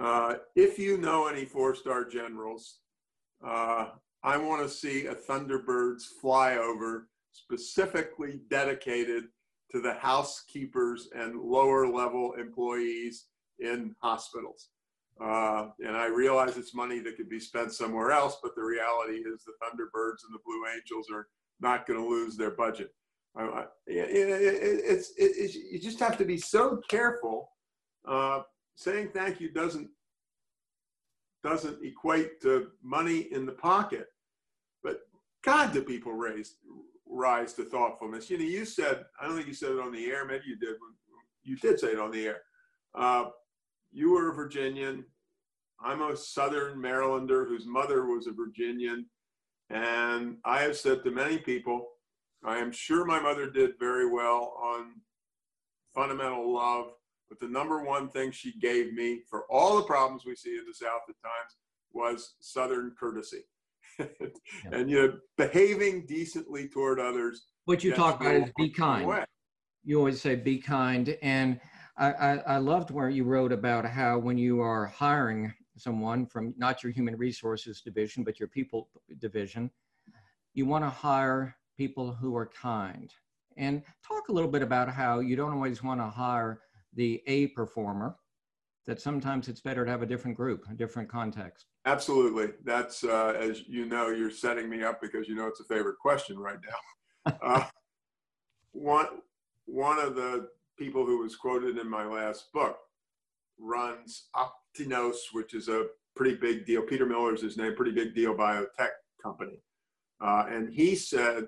Uh, 0.00 0.36
if 0.54 0.78
you 0.78 0.96
know 0.96 1.26
any 1.26 1.44
four-star 1.44 2.04
generals, 2.04 2.78
uh, 3.46 3.88
I 4.22 4.36
want 4.38 4.62
to 4.62 4.68
see 4.68 5.06
a 5.06 5.14
Thunderbirds 5.14 6.04
flyover 6.22 7.04
specifically 7.36 8.40
dedicated 8.50 9.24
to 9.72 9.80
the 9.80 9.94
housekeepers 9.94 11.08
and 11.14 11.40
lower 11.40 11.86
level 11.86 12.34
employees 12.34 13.26
in 13.58 13.94
hospitals. 14.00 14.70
Uh, 15.20 15.68
and 15.84 15.96
I 15.96 16.06
realize 16.06 16.56
it's 16.56 16.74
money 16.74 17.00
that 17.00 17.16
could 17.16 17.28
be 17.28 17.40
spent 17.40 17.72
somewhere 17.72 18.12
else, 18.12 18.36
but 18.42 18.54
the 18.54 18.62
reality 18.62 19.18
is 19.18 19.44
the 19.44 19.52
Thunderbirds 19.62 20.24
and 20.24 20.34
the 20.34 20.44
Blue 20.44 20.62
Angels 20.74 21.08
are 21.12 21.26
not 21.60 21.86
going 21.86 21.98
to 21.98 22.06
lose 22.06 22.36
their 22.36 22.50
budget. 22.50 22.90
It, 23.86 24.08
it, 24.10 24.80
it's, 24.84 25.12
it, 25.16 25.54
you 25.70 25.78
just 25.78 26.00
have 26.00 26.16
to 26.18 26.24
be 26.24 26.38
so 26.38 26.80
careful. 26.88 27.50
Uh, 28.06 28.42
saying 28.76 29.10
thank 29.12 29.40
you 29.40 29.50
doesn't 29.50 29.88
doesn't 31.42 31.78
equate 31.84 32.40
to 32.42 32.68
money 32.82 33.28
in 33.32 33.46
the 33.46 33.52
pocket, 33.52 34.06
God, 35.46 35.72
do 35.72 35.80
people 35.80 36.12
raise 36.12 36.56
rise 37.08 37.52
to 37.54 37.64
thoughtfulness. 37.64 38.28
You 38.28 38.38
know, 38.38 38.44
you 38.44 38.64
said, 38.64 39.04
I 39.20 39.26
don't 39.26 39.36
think 39.36 39.46
you 39.46 39.54
said 39.54 39.70
it 39.70 39.78
on 39.78 39.92
the 39.92 40.06
air, 40.06 40.26
maybe 40.26 40.44
you 40.46 40.56
did. 40.56 40.74
You 41.44 41.56
did 41.56 41.78
say 41.78 41.92
it 41.92 42.00
on 42.00 42.10
the 42.10 42.26
air. 42.26 42.42
Uh, 42.94 43.26
you 43.92 44.12
were 44.12 44.30
a 44.30 44.34
Virginian. 44.34 45.04
I'm 45.80 46.02
a 46.02 46.16
Southern 46.16 46.78
Marylander 46.78 47.46
whose 47.46 47.64
mother 47.64 48.06
was 48.06 48.26
a 48.26 48.32
Virginian. 48.32 49.06
And 49.70 50.38
I 50.44 50.62
have 50.62 50.76
said 50.76 51.04
to 51.04 51.10
many 51.12 51.38
people, 51.38 51.86
I 52.44 52.58
am 52.58 52.72
sure 52.72 53.04
my 53.04 53.20
mother 53.20 53.48
did 53.48 53.78
very 53.78 54.10
well 54.10 54.56
on 54.60 54.94
fundamental 55.94 56.52
love, 56.52 56.88
but 57.28 57.38
the 57.38 57.48
number 57.48 57.84
one 57.84 58.08
thing 58.08 58.32
she 58.32 58.58
gave 58.58 58.92
me 58.92 59.22
for 59.30 59.44
all 59.50 59.76
the 59.76 59.84
problems 59.84 60.24
we 60.26 60.34
see 60.34 60.56
in 60.56 60.64
the 60.66 60.74
South 60.74 61.02
at 61.08 61.14
times 61.22 61.56
was 61.92 62.34
Southern 62.40 62.92
courtesy 62.98 63.44
and 64.72 64.90
you're 64.90 65.20
behaving 65.36 66.06
decently 66.06 66.68
toward 66.68 67.00
others. 67.00 67.46
What 67.64 67.82
you 67.82 67.92
talk 67.92 68.20
about 68.20 68.34
is 68.34 68.50
be 68.56 68.68
kind. 68.70 69.06
Way. 69.06 69.24
You 69.84 69.98
always 69.98 70.20
say 70.20 70.34
be 70.36 70.58
kind. 70.58 71.16
And 71.22 71.60
I, 71.96 72.12
I, 72.12 72.36
I 72.36 72.56
loved 72.58 72.90
where 72.90 73.08
you 73.08 73.24
wrote 73.24 73.52
about 73.52 73.84
how 73.84 74.18
when 74.18 74.38
you 74.38 74.60
are 74.60 74.86
hiring 74.86 75.52
someone 75.76 76.26
from 76.26 76.54
not 76.56 76.82
your 76.82 76.92
human 76.92 77.16
resources 77.16 77.80
division, 77.80 78.24
but 78.24 78.38
your 78.38 78.48
people 78.48 78.88
division, 79.18 79.70
you 80.54 80.66
want 80.66 80.84
to 80.84 80.90
hire 80.90 81.56
people 81.76 82.12
who 82.12 82.36
are 82.36 82.46
kind. 82.46 83.12
And 83.56 83.82
talk 84.06 84.28
a 84.28 84.32
little 84.32 84.50
bit 84.50 84.62
about 84.62 84.90
how 84.90 85.20
you 85.20 85.36
don't 85.36 85.52
always 85.52 85.82
want 85.82 86.00
to 86.00 86.06
hire 86.06 86.60
the 86.94 87.22
A 87.26 87.48
performer, 87.48 88.16
that 88.86 89.00
sometimes 89.00 89.48
it's 89.48 89.60
better 89.60 89.84
to 89.84 89.90
have 89.90 90.02
a 90.02 90.06
different 90.06 90.36
group, 90.36 90.64
a 90.70 90.74
different 90.74 91.08
context. 91.08 91.66
Absolutely. 91.86 92.52
That's, 92.64 93.02
uh, 93.02 93.36
as 93.38 93.62
you 93.66 93.84
know, 93.84 94.08
you're 94.08 94.30
setting 94.30 94.68
me 94.68 94.82
up 94.82 95.00
because 95.00 95.28
you 95.28 95.34
know 95.34 95.46
it's 95.46 95.60
a 95.60 95.64
favorite 95.64 95.98
question 96.00 96.38
right 96.38 96.58
now. 97.26 97.38
uh, 97.42 97.64
one, 98.72 99.06
one 99.64 99.98
of 99.98 100.14
the 100.14 100.48
people 100.78 101.04
who 101.04 101.18
was 101.18 101.34
quoted 101.34 101.78
in 101.78 101.90
my 101.90 102.04
last 102.04 102.52
book 102.52 102.78
runs 103.58 104.28
Optinose, 104.36 105.32
which 105.32 105.54
is 105.54 105.68
a 105.68 105.86
pretty 106.14 106.36
big 106.36 106.64
deal. 106.64 106.82
Peter 106.82 107.06
Miller 107.06 107.34
is 107.34 107.42
his 107.42 107.56
name, 107.56 107.74
pretty 107.74 107.92
big 107.92 108.14
deal 108.14 108.34
biotech 108.34 108.90
company. 109.22 109.60
Uh, 110.20 110.44
and 110.48 110.72
he 110.72 110.94
said, 110.94 111.46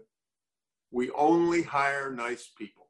We 0.91 1.11
only 1.13 1.63
hire 1.63 2.11
nice 2.11 2.51
people. 2.57 2.89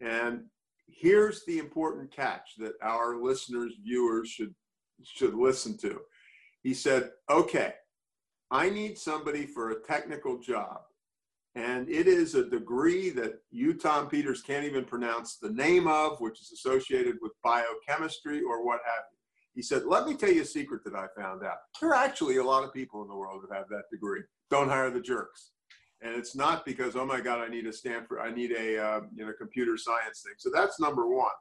And 0.00 0.44
here's 0.88 1.44
the 1.44 1.58
important 1.58 2.14
catch 2.14 2.56
that 2.58 2.74
our 2.82 3.16
listeners, 3.16 3.74
viewers 3.82 4.28
should, 4.28 4.54
should 5.02 5.34
listen 5.34 5.76
to 5.78 6.00
he 6.66 6.74
said, 6.74 7.10
okay, 7.30 7.74
I 8.50 8.68
need 8.70 8.98
somebody 8.98 9.46
for 9.46 9.70
a 9.70 9.80
technical 9.82 10.36
job. 10.36 10.80
And 11.54 11.88
it 11.88 12.08
is 12.08 12.34
a 12.34 12.50
degree 12.50 13.10
that 13.10 13.34
you, 13.52 13.72
Tom 13.72 14.08
Peters, 14.08 14.42
can't 14.42 14.64
even 14.64 14.84
pronounce 14.84 15.36
the 15.36 15.50
name 15.50 15.86
of, 15.86 16.20
which 16.20 16.40
is 16.40 16.50
associated 16.50 17.18
with 17.22 17.30
biochemistry 17.44 18.42
or 18.42 18.66
what 18.66 18.80
have 18.84 19.04
you. 19.12 19.18
He 19.54 19.62
said, 19.62 19.84
Let 19.86 20.08
me 20.08 20.16
tell 20.16 20.32
you 20.32 20.42
a 20.42 20.44
secret 20.44 20.82
that 20.86 20.96
I 20.96 21.06
found 21.16 21.44
out. 21.44 21.58
There 21.80 21.90
are 21.90 22.04
actually 22.04 22.38
a 22.38 22.44
lot 22.44 22.64
of 22.64 22.74
people 22.74 23.00
in 23.02 23.08
the 23.08 23.16
world 23.16 23.44
that 23.48 23.56
have 23.56 23.68
that 23.68 23.84
degree. 23.92 24.22
Don't 24.50 24.68
hire 24.68 24.90
the 24.90 25.00
jerks. 25.00 25.52
And 26.06 26.14
it's 26.14 26.36
not 26.36 26.64
because, 26.64 26.94
oh 26.94 27.04
my 27.04 27.20
God, 27.20 27.40
I 27.40 27.48
need 27.48 27.66
a 27.66 27.72
Stanford, 27.72 28.20
I 28.20 28.30
need 28.30 28.52
a 28.52 28.80
uh, 28.80 29.00
you 29.12 29.26
know 29.26 29.32
computer 29.36 29.76
science 29.76 30.22
thing. 30.22 30.34
So 30.38 30.50
that's 30.54 30.78
number 30.78 31.08
one. 31.08 31.32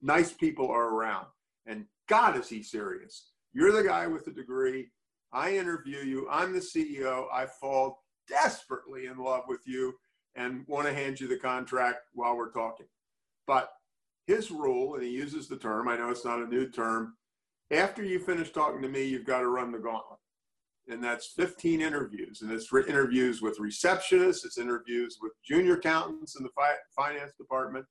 Nice 0.00 0.32
people 0.32 0.70
are 0.70 0.90
around. 0.90 1.26
And 1.66 1.86
God, 2.08 2.38
is 2.38 2.48
he 2.48 2.62
serious? 2.62 3.32
You're 3.52 3.72
the 3.72 3.82
guy 3.82 4.06
with 4.06 4.24
the 4.24 4.30
degree. 4.30 4.90
I 5.32 5.56
interview 5.56 5.98
you. 5.98 6.28
I'm 6.30 6.52
the 6.52 6.60
CEO. 6.60 7.26
I 7.32 7.46
fall 7.46 8.04
desperately 8.28 9.06
in 9.06 9.18
love 9.18 9.44
with 9.48 9.62
you 9.66 9.94
and 10.36 10.64
want 10.68 10.86
to 10.86 10.94
hand 10.94 11.18
you 11.18 11.26
the 11.26 11.36
contract 11.36 12.02
while 12.12 12.36
we're 12.36 12.52
talking. 12.52 12.86
But 13.48 13.70
his 14.28 14.52
rule, 14.52 14.94
and 14.94 15.02
he 15.02 15.10
uses 15.10 15.48
the 15.48 15.56
term, 15.56 15.88
I 15.88 15.96
know 15.96 16.10
it's 16.10 16.24
not 16.24 16.40
a 16.40 16.46
new 16.46 16.68
term, 16.68 17.14
after 17.72 18.04
you 18.04 18.20
finish 18.20 18.52
talking 18.52 18.82
to 18.82 18.88
me, 18.88 19.04
you've 19.04 19.26
got 19.26 19.40
to 19.40 19.48
run 19.48 19.72
the 19.72 19.78
gauntlet. 19.78 20.20
And 20.88 21.02
that's 21.02 21.28
15 21.28 21.80
interviews. 21.80 22.42
And 22.42 22.50
it's 22.50 22.72
interviews 22.72 23.40
with 23.40 23.58
receptionists, 23.58 24.44
it's 24.44 24.58
interviews 24.58 25.18
with 25.22 25.32
junior 25.44 25.76
accountants 25.76 26.36
in 26.36 26.42
the 26.42 26.50
fi- 26.50 26.74
finance 26.94 27.32
department, 27.38 27.86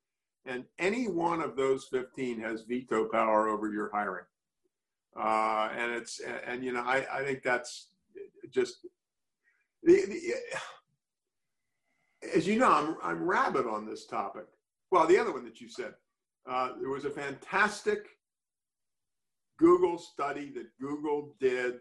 and 0.45 0.65
any 0.77 1.07
one 1.07 1.41
of 1.41 1.55
those 1.55 1.87
15 1.91 2.39
has 2.41 2.63
veto 2.63 3.05
power 3.05 3.47
over 3.47 3.71
your 3.71 3.89
hiring. 3.93 4.25
Uh, 5.15 5.69
and 5.77 5.91
it's 5.91 6.19
and, 6.19 6.39
and, 6.47 6.63
you 6.63 6.71
know 6.71 6.83
I, 6.83 7.05
I 7.11 7.23
think 7.23 7.43
that's 7.43 7.87
just 8.49 8.85
the, 9.83 10.05
the, 10.05 10.33
as 12.35 12.47
you 12.47 12.57
know 12.57 12.71
I'm 12.71 12.95
I'm 13.03 13.23
rabid 13.23 13.67
on 13.67 13.85
this 13.85 14.05
topic. 14.05 14.45
Well, 14.89 15.07
the 15.07 15.17
other 15.17 15.33
one 15.33 15.43
that 15.45 15.59
you 15.59 15.69
said 15.69 15.93
uh, 16.49 16.69
there 16.79 16.89
was 16.89 17.05
a 17.05 17.09
fantastic 17.09 18.07
Google 19.57 19.97
study 19.97 20.51
that 20.55 20.67
Google 20.79 21.35
did. 21.39 21.75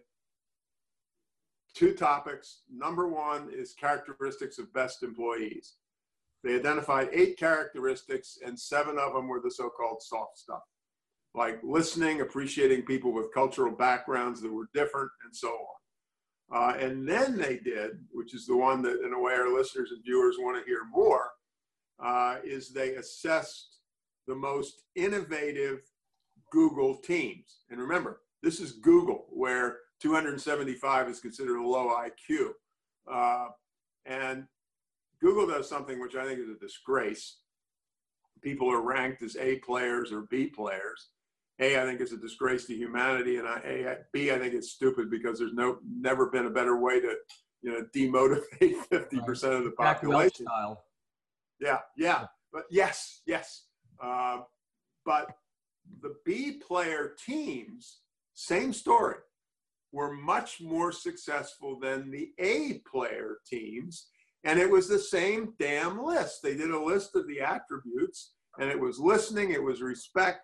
Two 1.75 1.95
topics. 1.95 2.63
Number 2.73 3.09
one 3.09 3.49
is 3.53 3.75
characteristics 3.75 4.59
of 4.59 4.73
best 4.73 5.03
employees. 5.03 5.75
They 6.43 6.57
identified 6.57 7.11
eight 7.13 7.39
characteristics, 7.39 8.39
and 8.45 8.59
seven 8.59 8.99
of 8.99 9.13
them 9.13 9.29
were 9.29 9.41
the 9.41 9.51
so 9.51 9.69
called 9.69 10.03
soft 10.03 10.39
stuff, 10.39 10.63
like 11.35 11.61
listening, 11.63 12.21
appreciating 12.21 12.83
people 12.83 13.13
with 13.13 13.33
cultural 13.35 13.73
backgrounds 13.73 14.41
that 14.41 14.53
were 14.53 14.69
different, 14.75 15.11
and 15.25 15.35
so 15.35 15.49
on. 15.49 15.77
Uh, 16.53 16.77
and 16.79 17.09
then 17.09 17.37
they 17.37 17.59
did, 17.59 18.05
which 18.11 18.35
is 18.35 18.47
the 18.47 18.57
one 18.57 18.83
that, 18.83 19.05
in 19.05 19.13
a 19.13 19.21
way, 19.21 19.35
our 19.35 19.53
listeners 19.53 19.93
and 19.93 20.03
viewers 20.03 20.37
want 20.39 20.59
to 20.59 20.69
hear 20.69 20.81
more, 20.91 21.31
uh, 22.03 22.37
is 22.43 22.71
they 22.71 22.95
assessed 22.95 23.77
the 24.27 24.35
most 24.35 24.83
innovative 24.97 25.81
Google 26.51 26.97
teams. 26.97 27.61
And 27.71 27.79
remember, 27.79 28.23
this 28.43 28.59
is 28.59 28.73
Google, 28.73 29.27
where 29.29 29.79
275 30.01 31.09
is 31.09 31.21
considered 31.21 31.59
a 31.59 31.67
low 31.67 31.91
IQ. 31.91 32.51
Uh, 33.11 33.49
and 34.07 34.45
Google 35.21 35.47
does 35.47 35.69
something 35.69 36.01
which 36.01 36.17
I 36.17 36.25
think 36.25 36.41
is 36.41 36.49
a 36.49 36.59
disgrace. 36.59 37.39
People 38.43 38.73
are 38.73 38.81
ranked 38.81 39.23
as 39.23 39.37
A 39.37 39.57
players 39.57 40.13
or 40.13 40.23
B 40.23 40.47
players. 40.47 41.11
A, 41.61 41.79
I 41.79 41.85
think 41.85 42.01
is 42.01 42.13
a 42.13 42.17
disgrace 42.17 42.65
to 42.67 42.75
humanity, 42.75 43.37
and 43.37 43.47
I, 43.47 43.59
A, 43.67 43.97
B, 44.15 44.31
I 44.33 44.39
think 44.39 44.55
it's 44.55 44.71
stupid 44.71 45.11
because 45.11 45.39
there's 45.39 45.53
no 45.53 45.79
never 45.87 46.31
been 46.31 46.47
a 46.47 46.51
better 46.51 46.79
way 46.79 47.01
to, 47.01 47.15
you 47.61 47.71
know, 47.73 47.85
demotivate 47.95 48.77
50 48.91 49.21
percent 49.21 49.53
of 49.55 49.65
the 49.65 49.73
population. 49.73 50.47
Yeah, 51.61 51.81
yeah, 51.99 52.27
but 52.51 52.65
yes, 52.71 53.21
yes. 53.27 53.65
Uh, 54.03 54.39
but 55.05 55.37
the 56.01 56.15
B 56.25 56.53
player 56.67 57.15
teams, 57.27 57.99
same 58.33 58.73
story, 58.73 59.17
were 59.93 60.13
much 60.13 60.61
more 60.61 60.93
successful 60.93 61.79
than 61.79 62.11
the 62.11 62.31
A 62.39 62.81
player 62.91 63.39
teams 63.47 64.09
and 64.45 64.59
it 64.59 64.71
was 64.71 64.89
the 64.89 64.99
same 64.99 65.55
damn 65.59 66.03
list. 66.03 66.43
They 66.43 66.57
did 66.57 66.71
a 66.71 66.83
list 66.83 67.15
of 67.15 67.27
the 67.29 67.41
attributes, 67.41 68.33
and 68.59 68.71
it 68.71 68.79
was 68.79 68.99
listening, 68.99 69.51
it 69.51 69.63
was 69.63 69.83
respect. 69.83 70.41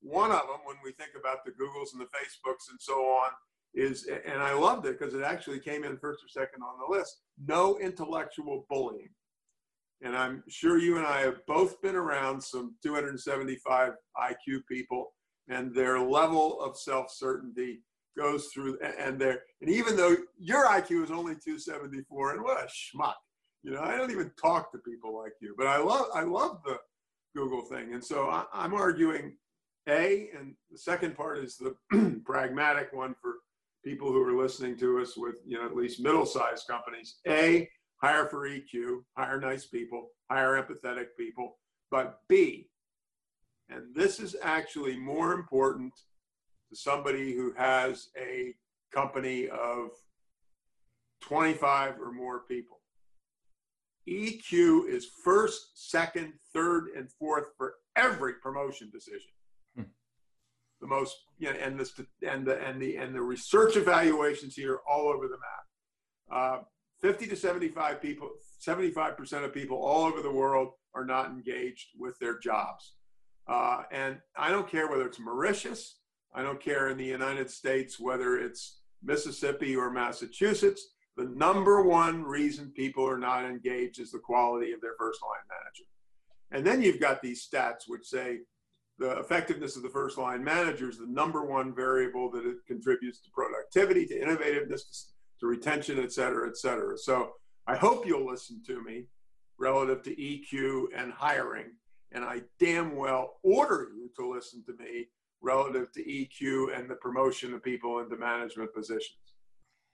One 0.00 0.30
of 0.30 0.40
them, 0.40 0.60
when 0.64 0.76
we 0.82 0.92
think 0.92 1.10
about 1.18 1.44
the 1.44 1.52
Googles 1.52 1.92
and 1.92 2.00
the 2.00 2.06
Facebooks 2.06 2.70
and 2.70 2.80
so 2.80 2.94
on, 2.94 3.30
is, 3.74 4.08
and 4.26 4.40
I 4.40 4.54
loved 4.54 4.86
it 4.86 4.98
because 4.98 5.14
it 5.14 5.22
actually 5.22 5.58
came 5.58 5.84
in 5.84 5.98
first 5.98 6.22
or 6.22 6.28
second 6.28 6.62
on 6.62 6.78
the 6.78 6.96
list 6.96 7.22
no 7.44 7.76
intellectual 7.78 8.66
bullying. 8.70 9.10
And 10.02 10.16
I'm 10.16 10.44
sure 10.48 10.78
you 10.78 10.96
and 10.96 11.06
I 11.06 11.20
have 11.22 11.44
both 11.48 11.80
been 11.82 11.96
around 11.96 12.40
some 12.40 12.76
275 12.82 13.92
IQ 14.16 14.60
people, 14.70 15.12
and 15.48 15.74
their 15.74 15.98
level 15.98 16.60
of 16.62 16.78
self 16.78 17.10
certainty 17.10 17.82
goes 18.16 18.46
through, 18.52 18.78
and 18.80 19.18
there, 19.18 19.42
and 19.60 19.70
even 19.70 19.96
though 19.96 20.16
your 20.38 20.66
IQ 20.66 21.04
is 21.04 21.10
only 21.10 21.34
274, 21.34 22.32
and 22.32 22.42
what 22.42 22.62
a 22.62 22.66
schmuck 22.66 23.14
you 23.64 23.72
know, 23.72 23.80
I 23.80 23.96
don't 23.96 24.10
even 24.10 24.30
talk 24.40 24.70
to 24.72 24.78
people 24.78 25.18
like 25.18 25.32
you, 25.40 25.54
but 25.56 25.66
I 25.66 25.78
love 25.78 26.06
I 26.14 26.22
love 26.22 26.60
the 26.64 26.78
Google 27.34 27.62
thing, 27.62 27.94
and 27.94 28.04
so 28.04 28.28
I, 28.28 28.44
I'm 28.52 28.74
arguing 28.74 29.36
a, 29.88 30.28
and 30.38 30.54
the 30.70 30.78
second 30.78 31.16
part 31.16 31.38
is 31.38 31.56
the 31.56 31.74
pragmatic 32.26 32.92
one 32.92 33.14
for 33.20 33.36
people 33.82 34.12
who 34.12 34.22
are 34.22 34.40
listening 34.40 34.76
to 34.78 35.00
us 35.00 35.16
with 35.16 35.36
you 35.46 35.58
know 35.58 35.64
at 35.64 35.74
least 35.74 36.00
middle-sized 36.00 36.66
companies. 36.68 37.16
A, 37.26 37.68
hire 37.96 38.26
for 38.26 38.46
EQ, 38.46 39.02
hire 39.16 39.40
nice 39.40 39.64
people, 39.64 40.10
hire 40.30 40.62
empathetic 40.62 41.06
people, 41.18 41.56
but 41.90 42.20
B, 42.28 42.68
and 43.70 43.94
this 43.94 44.20
is 44.20 44.36
actually 44.42 44.98
more 44.98 45.32
important 45.32 45.94
to 46.74 46.80
somebody 46.80 47.32
who 47.34 47.52
has 47.56 48.08
a 48.20 48.54
company 48.92 49.48
of 49.48 49.90
25 51.22 52.00
or 52.00 52.12
more 52.12 52.40
people. 52.40 52.80
EQ 54.08 54.88
is 54.88 55.06
first, 55.24 55.88
second, 55.90 56.32
third, 56.52 56.88
and 56.96 57.10
fourth 57.10 57.46
for 57.56 57.74
every 57.96 58.34
promotion 58.34 58.90
decision. 58.92 59.30
Hmm. 59.76 59.82
The 60.80 60.86
most, 60.86 61.16
you 61.38 61.50
know, 61.50 61.58
and 61.58 61.78
the 61.78 62.06
and 62.28 62.46
the 62.46 62.62
and 62.62 62.80
the 62.80 62.96
and 62.96 63.14
the 63.14 63.22
research 63.22 63.76
evaluations 63.76 64.54
here 64.54 64.80
all 64.90 65.08
over 65.08 65.26
the 65.26 65.38
map. 65.38 66.60
Uh, 66.60 66.62
50 67.00 67.26
to 67.28 67.36
75 67.36 68.00
people, 68.00 68.30
75% 68.66 69.44
of 69.44 69.52
people 69.52 69.76
all 69.78 70.04
over 70.04 70.22
the 70.22 70.30
world 70.30 70.72
are 70.94 71.04
not 71.04 71.30
engaged 71.30 71.88
with 71.98 72.18
their 72.18 72.38
jobs. 72.38 72.94
Uh, 73.46 73.82
and 73.92 74.18
I 74.36 74.50
don't 74.50 74.68
care 74.68 74.88
whether 74.88 75.06
it's 75.06 75.20
Mauritius, 75.20 75.98
I 76.34 76.42
don't 76.42 76.60
care 76.60 76.88
in 76.88 76.98
the 76.98 77.04
United 77.04 77.50
States 77.50 78.00
whether 78.00 78.38
it's 78.38 78.80
Mississippi 79.02 79.76
or 79.76 79.90
Massachusetts 79.90 80.94
the 81.16 81.24
number 81.36 81.82
one 81.82 82.24
reason 82.24 82.72
people 82.74 83.08
are 83.08 83.18
not 83.18 83.44
engaged 83.44 84.00
is 84.00 84.10
the 84.10 84.18
quality 84.18 84.72
of 84.72 84.80
their 84.80 84.94
first 84.98 85.20
line 85.22 85.46
manager. 85.48 85.84
And 86.50 86.66
then 86.66 86.82
you've 86.82 87.00
got 87.00 87.22
these 87.22 87.46
stats 87.46 87.82
which 87.86 88.04
say 88.04 88.40
the 88.98 89.18
effectiveness 89.18 89.76
of 89.76 89.82
the 89.82 89.90
first 89.90 90.18
line 90.18 90.42
manager 90.42 90.88
is 90.88 90.98
the 90.98 91.06
number 91.06 91.44
one 91.44 91.74
variable 91.74 92.30
that 92.32 92.44
it 92.44 92.56
contributes 92.66 93.20
to 93.20 93.30
productivity, 93.30 94.06
to 94.06 94.20
innovativeness, 94.20 95.10
to 95.40 95.46
retention, 95.46 95.98
et 96.00 96.12
cetera, 96.12 96.48
et 96.48 96.56
cetera. 96.56 96.96
So 96.98 97.32
I 97.66 97.76
hope 97.76 98.06
you'll 98.06 98.26
listen 98.26 98.62
to 98.66 98.82
me 98.82 99.06
relative 99.58 100.02
to 100.02 100.16
EQ 100.16 100.86
and 100.96 101.12
hiring. 101.12 101.66
And 102.12 102.24
I 102.24 102.42
damn 102.60 102.96
well 102.96 103.34
order 103.42 103.88
you 103.96 104.10
to 104.16 104.32
listen 104.32 104.64
to 104.66 104.76
me 104.82 105.06
relative 105.44 105.92
to 105.92 106.02
EQ 106.02 106.76
and 106.76 106.88
the 106.88 106.96
promotion 106.96 107.54
of 107.54 107.62
people 107.62 108.00
into 108.00 108.16
management 108.16 108.74
positions. 108.74 109.18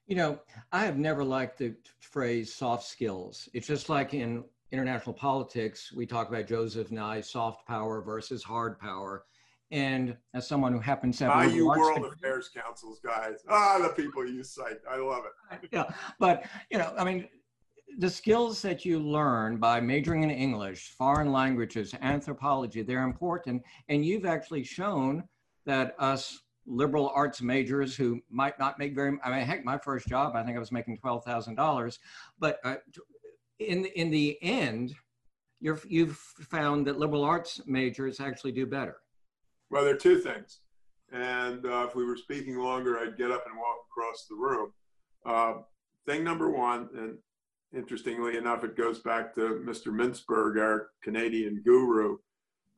You 0.06 0.16
know, 0.16 0.40
I 0.72 0.84
have 0.84 0.96
never 0.96 1.22
liked 1.22 1.58
the 1.58 1.74
phrase 2.00 2.54
soft 2.54 2.84
skills. 2.84 3.48
It's 3.52 3.66
just 3.66 3.88
like 3.88 4.14
in 4.14 4.44
international 4.72 5.14
politics, 5.14 5.92
we 5.92 6.06
talk 6.06 6.28
about 6.28 6.46
Joseph 6.46 6.90
Nye, 6.90 7.20
soft 7.20 7.66
power 7.66 8.00
versus 8.02 8.42
hard 8.42 8.78
power. 8.78 9.24
And 9.72 10.16
as 10.34 10.48
someone 10.48 10.72
who 10.72 10.80
happens 10.80 11.18
to 11.18 11.30
have 11.30 11.54
you 11.54 11.66
World 11.66 12.04
Affairs 12.04 12.48
Councils 12.48 12.98
guys, 13.04 13.44
ah, 13.48 13.78
the 13.80 13.90
people 13.90 14.26
you 14.26 14.42
cite, 14.42 14.78
I 14.88 14.96
love 14.96 15.22
it. 15.52 15.68
yeah, 15.72 15.84
but 16.18 16.44
you 16.70 16.78
know, 16.78 16.92
I 16.98 17.04
mean, 17.04 17.28
the 17.98 18.10
skills 18.10 18.62
that 18.62 18.84
you 18.84 18.98
learn 18.98 19.58
by 19.58 19.80
majoring 19.80 20.24
in 20.24 20.30
English, 20.30 20.94
foreign 20.96 21.30
languages, 21.32 21.94
anthropology, 22.02 22.82
they're 22.82 23.04
important. 23.04 23.62
And 23.88 24.04
you've 24.04 24.26
actually 24.26 24.64
shown 24.64 25.22
that 25.66 25.94
us 25.98 26.40
liberal 26.66 27.10
arts 27.14 27.42
majors 27.42 27.96
who 27.96 28.20
might 28.30 28.58
not 28.58 28.78
make 28.78 28.94
very 28.94 29.18
i 29.24 29.30
mean 29.30 29.44
heck 29.44 29.64
my 29.64 29.78
first 29.78 30.06
job 30.06 30.36
i 30.36 30.42
think 30.42 30.56
i 30.56 30.60
was 30.60 30.70
making 30.70 30.98
$12000 30.98 31.98
but 32.38 32.58
uh, 32.64 32.76
in, 33.58 33.86
in 33.86 34.10
the 34.10 34.38
end 34.42 34.94
you 35.60 35.78
you've 35.86 36.16
found 36.16 36.86
that 36.86 36.98
liberal 36.98 37.22
arts 37.22 37.60
majors 37.66 38.18
actually 38.18 38.52
do 38.52 38.66
better. 38.66 38.96
Well 39.70 39.84
there 39.84 39.94
are 39.94 39.98
two 39.98 40.18
things. 40.18 40.60
And 41.12 41.66
uh, 41.66 41.86
if 41.88 41.94
we 41.94 42.04
were 42.04 42.16
speaking 42.16 42.58
longer 42.58 42.98
i'd 42.98 43.16
get 43.16 43.30
up 43.30 43.44
and 43.46 43.56
walk 43.56 43.76
across 43.90 44.26
the 44.28 44.36
room. 44.36 44.72
Uh, 45.24 45.62
thing 46.06 46.24
number 46.24 46.50
one 46.50 46.88
and 46.96 47.18
interestingly 47.74 48.36
enough 48.36 48.64
it 48.64 48.76
goes 48.76 49.00
back 49.00 49.34
to 49.34 49.62
mr 49.64 49.88
mintzberg 49.88 50.58
our 50.58 50.88
canadian 51.04 51.62
guru 51.64 52.16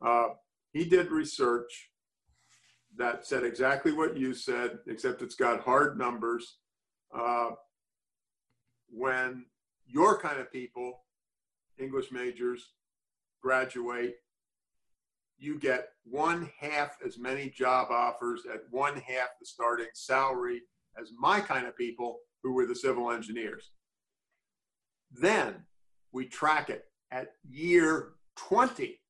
uh, 0.02 0.28
he 0.72 0.84
did 0.84 1.10
research 1.10 1.91
that 2.96 3.26
said 3.26 3.44
exactly 3.44 3.92
what 3.92 4.16
you 4.16 4.34
said, 4.34 4.78
except 4.86 5.22
it's 5.22 5.34
got 5.34 5.60
hard 5.60 5.98
numbers. 5.98 6.58
Uh, 7.14 7.50
when 8.88 9.46
your 9.86 10.20
kind 10.20 10.40
of 10.40 10.52
people, 10.52 11.00
English 11.78 12.12
majors, 12.12 12.72
graduate, 13.42 14.16
you 15.38 15.58
get 15.58 15.88
one 16.04 16.48
half 16.58 16.96
as 17.04 17.18
many 17.18 17.48
job 17.50 17.88
offers 17.90 18.42
at 18.52 18.60
one 18.70 18.94
half 18.94 19.30
the 19.40 19.46
starting 19.46 19.86
salary 19.94 20.62
as 21.00 21.10
my 21.18 21.40
kind 21.40 21.66
of 21.66 21.76
people 21.76 22.18
who 22.42 22.52
were 22.52 22.66
the 22.66 22.74
civil 22.74 23.10
engineers. 23.10 23.72
Then 25.10 25.64
we 26.12 26.26
track 26.26 26.70
it 26.70 26.84
at 27.10 27.32
year 27.48 28.12
20. 28.36 29.00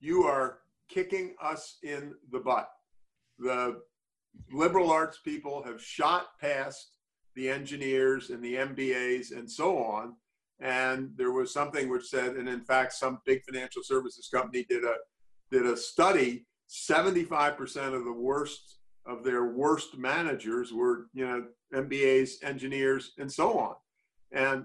You 0.00 0.24
are 0.24 0.58
kicking 0.88 1.34
us 1.42 1.78
in 1.82 2.14
the 2.30 2.40
butt. 2.40 2.68
The 3.38 3.80
liberal 4.52 4.90
arts 4.90 5.18
people 5.24 5.62
have 5.64 5.82
shot 5.82 6.26
past 6.40 6.92
the 7.34 7.48
engineers 7.48 8.30
and 8.30 8.42
the 8.42 8.54
MBAs 8.54 9.36
and 9.36 9.50
so 9.50 9.78
on, 9.78 10.14
and 10.60 11.10
there 11.16 11.32
was 11.32 11.52
something 11.52 11.88
which 11.88 12.06
said, 12.06 12.36
and 12.36 12.48
in 12.48 12.60
fact, 12.60 12.92
some 12.92 13.18
big 13.26 13.42
financial 13.42 13.82
services 13.82 14.28
company 14.32 14.64
did 14.68 14.84
a 14.84 14.94
did 15.50 15.66
a 15.66 15.76
study. 15.76 16.46
Seventy 16.66 17.24
five 17.24 17.56
percent 17.56 17.94
of 17.94 18.04
the 18.04 18.12
worst 18.12 18.78
of 19.06 19.22
their 19.22 19.44
worst 19.44 19.96
managers 19.98 20.72
were 20.72 21.06
you 21.12 21.26
know 21.26 21.44
MBAs, 21.74 22.42
engineers, 22.42 23.12
and 23.18 23.30
so 23.30 23.58
on, 23.58 23.74
and 24.32 24.64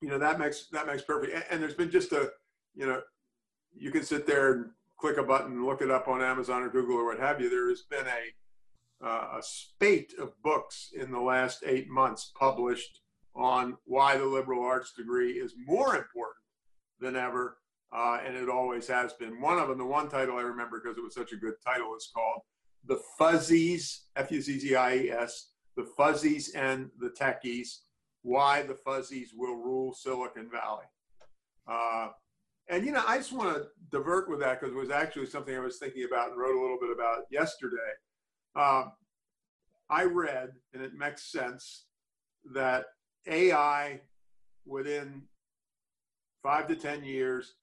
you 0.00 0.08
know 0.08 0.18
that 0.18 0.38
makes 0.38 0.66
that 0.72 0.86
makes 0.86 1.02
perfect. 1.02 1.34
And, 1.34 1.44
and 1.50 1.62
there's 1.62 1.74
been 1.74 1.90
just 1.90 2.12
a 2.12 2.30
you 2.74 2.86
know 2.86 3.00
you 3.74 3.90
can 3.90 4.02
sit 4.02 4.26
there 4.26 4.52
and 4.52 4.66
click 5.00 5.16
a 5.16 5.22
button 5.22 5.64
look 5.64 5.80
it 5.80 5.90
up 5.90 6.08
on 6.08 6.22
Amazon 6.22 6.62
or 6.62 6.68
Google 6.68 6.96
or 6.96 7.06
what 7.06 7.18
have 7.18 7.40
you. 7.40 7.48
There 7.48 7.68
has 7.70 7.82
been 7.82 8.06
a 8.06 9.06
uh, 9.06 9.38
a 9.38 9.42
spate 9.42 10.12
of 10.20 10.30
books 10.42 10.90
in 10.94 11.10
the 11.10 11.20
last 11.20 11.62
eight 11.64 11.88
months 11.88 12.32
published 12.38 13.00
on 13.34 13.78
why 13.84 14.18
the 14.18 14.26
liberal 14.26 14.62
arts 14.62 14.92
degree 14.92 15.32
is 15.32 15.54
more 15.66 15.96
important 15.96 16.44
than 17.00 17.16
ever, 17.16 17.56
uh, 17.96 18.18
and 18.26 18.36
it 18.36 18.50
always 18.50 18.86
has 18.86 19.14
been. 19.14 19.40
One 19.40 19.58
of 19.58 19.68
them, 19.68 19.78
the 19.78 19.86
one 19.86 20.10
title 20.10 20.36
I 20.36 20.42
remember 20.42 20.80
because 20.82 20.98
it 20.98 21.04
was 21.04 21.14
such 21.14 21.32
a 21.32 21.36
good 21.36 21.54
title, 21.64 21.94
is 21.96 22.10
called 22.14 22.42
"The 22.84 23.00
Fuzzies," 23.18 24.02
F-U-Z-Z-I-E-S, 24.16 25.52
"The 25.76 25.88
Fuzzies 25.96 26.54
and 26.54 26.90
the 26.98 27.10
Techies: 27.10 27.78
Why 28.22 28.62
the 28.62 28.74
Fuzzies 28.74 29.30
Will 29.34 29.56
Rule 29.56 29.94
Silicon 29.94 30.50
Valley." 30.50 30.84
Uh, 31.66 32.08
and 32.70 32.86
you 32.86 32.92
know, 32.92 33.02
I 33.06 33.18
just 33.18 33.32
want 33.32 33.56
to 33.56 33.66
divert 33.90 34.30
with 34.30 34.38
that 34.40 34.60
because 34.60 34.74
it 34.74 34.78
was 34.78 34.90
actually 34.90 35.26
something 35.26 35.54
I 35.54 35.60
was 35.60 35.78
thinking 35.78 36.04
about 36.04 36.30
and 36.30 36.38
wrote 36.38 36.56
a 36.56 36.60
little 36.60 36.78
bit 36.80 36.90
about 36.94 37.24
yesterday. 37.28 37.76
Um, 38.54 38.92
I 39.90 40.04
read, 40.04 40.50
and 40.72 40.82
it 40.82 40.94
makes 40.94 41.32
sense, 41.32 41.86
that 42.54 42.84
AI 43.26 44.00
within 44.64 45.22
five 46.44 46.68
to 46.68 46.76
10 46.76 47.02
years 47.02 47.56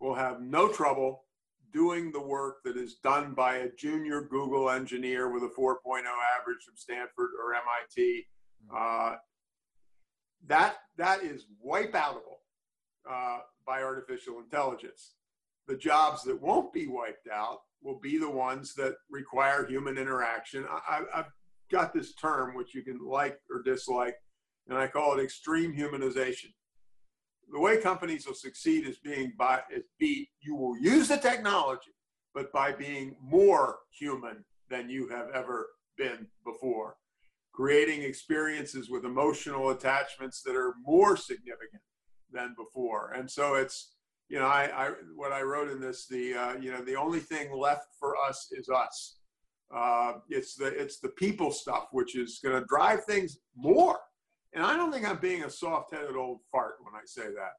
will 0.00 0.14
have 0.14 0.40
no 0.40 0.68
trouble 0.68 1.24
doing 1.72 2.10
the 2.10 2.20
work 2.20 2.56
that 2.64 2.76
is 2.76 2.96
done 2.96 3.32
by 3.34 3.58
a 3.58 3.70
junior 3.78 4.22
Google 4.22 4.68
engineer 4.68 5.30
with 5.30 5.44
a 5.44 5.60
4.0 5.60 5.76
average 5.86 6.64
from 6.66 6.74
Stanford 6.74 7.30
or 7.40 7.54
MIT. 7.54 8.26
Uh, 8.74 9.14
that, 10.48 10.74
that 10.96 11.22
is 11.22 11.46
wipeoutable 11.64 12.39
uh, 13.08 13.38
by 13.66 13.82
artificial 13.82 14.38
intelligence. 14.38 15.14
The 15.68 15.76
jobs 15.76 16.22
that 16.24 16.40
won't 16.40 16.72
be 16.72 16.86
wiped 16.86 17.28
out 17.32 17.58
will 17.82 17.98
be 18.00 18.18
the 18.18 18.30
ones 18.30 18.74
that 18.74 18.94
require 19.10 19.66
human 19.66 19.96
interaction. 19.96 20.66
I, 20.68 21.02
have 21.14 21.28
got 21.70 21.94
this 21.94 22.14
term, 22.14 22.54
which 22.54 22.74
you 22.74 22.82
can 22.82 22.98
like 23.04 23.38
or 23.50 23.62
dislike, 23.62 24.16
and 24.68 24.76
I 24.76 24.86
call 24.86 25.18
it 25.18 25.22
extreme 25.22 25.72
humanization. 25.72 26.52
The 27.52 27.60
way 27.60 27.80
companies 27.80 28.26
will 28.26 28.34
succeed 28.34 28.86
is 28.86 28.98
being 28.98 29.32
by 29.38 29.60
is 29.74 29.84
be 29.98 30.28
you 30.40 30.54
will 30.54 30.76
use 30.78 31.08
the 31.08 31.16
technology, 31.16 31.92
but 32.34 32.52
by 32.52 32.72
being 32.72 33.16
more 33.20 33.78
human 33.90 34.44
than 34.68 34.88
you 34.88 35.08
have 35.08 35.28
ever 35.34 35.68
been 35.96 36.28
before, 36.44 36.96
creating 37.52 38.02
experiences 38.02 38.88
with 38.88 39.04
emotional 39.04 39.70
attachments 39.70 40.42
that 40.42 40.54
are 40.54 40.74
more 40.84 41.16
significant 41.16 41.82
than 42.32 42.54
before. 42.56 43.12
And 43.16 43.30
so 43.30 43.54
it's 43.54 43.94
you 44.28 44.38
know 44.38 44.46
I, 44.46 44.86
I 44.86 44.90
what 45.14 45.32
I 45.32 45.42
wrote 45.42 45.70
in 45.70 45.80
this 45.80 46.06
the 46.06 46.34
uh, 46.34 46.52
you 46.54 46.72
know 46.72 46.82
the 46.82 46.96
only 46.96 47.20
thing 47.20 47.56
left 47.56 47.88
for 47.98 48.14
us 48.16 48.48
is 48.52 48.68
us. 48.68 49.16
Uh, 49.74 50.14
it's 50.28 50.54
the 50.54 50.66
it's 50.66 50.98
the 50.98 51.10
people 51.10 51.50
stuff 51.52 51.88
which 51.92 52.16
is 52.16 52.40
going 52.42 52.58
to 52.60 52.66
drive 52.68 53.04
things 53.04 53.38
more 53.56 53.98
and 54.52 54.64
I 54.64 54.76
don't 54.76 54.92
think 54.92 55.08
I'm 55.08 55.18
being 55.18 55.44
a 55.44 55.50
soft 55.50 55.94
headed 55.94 56.16
old 56.16 56.40
fart 56.50 56.74
when 56.82 56.94
I 56.94 57.04
say 57.04 57.22
that. 57.22 57.52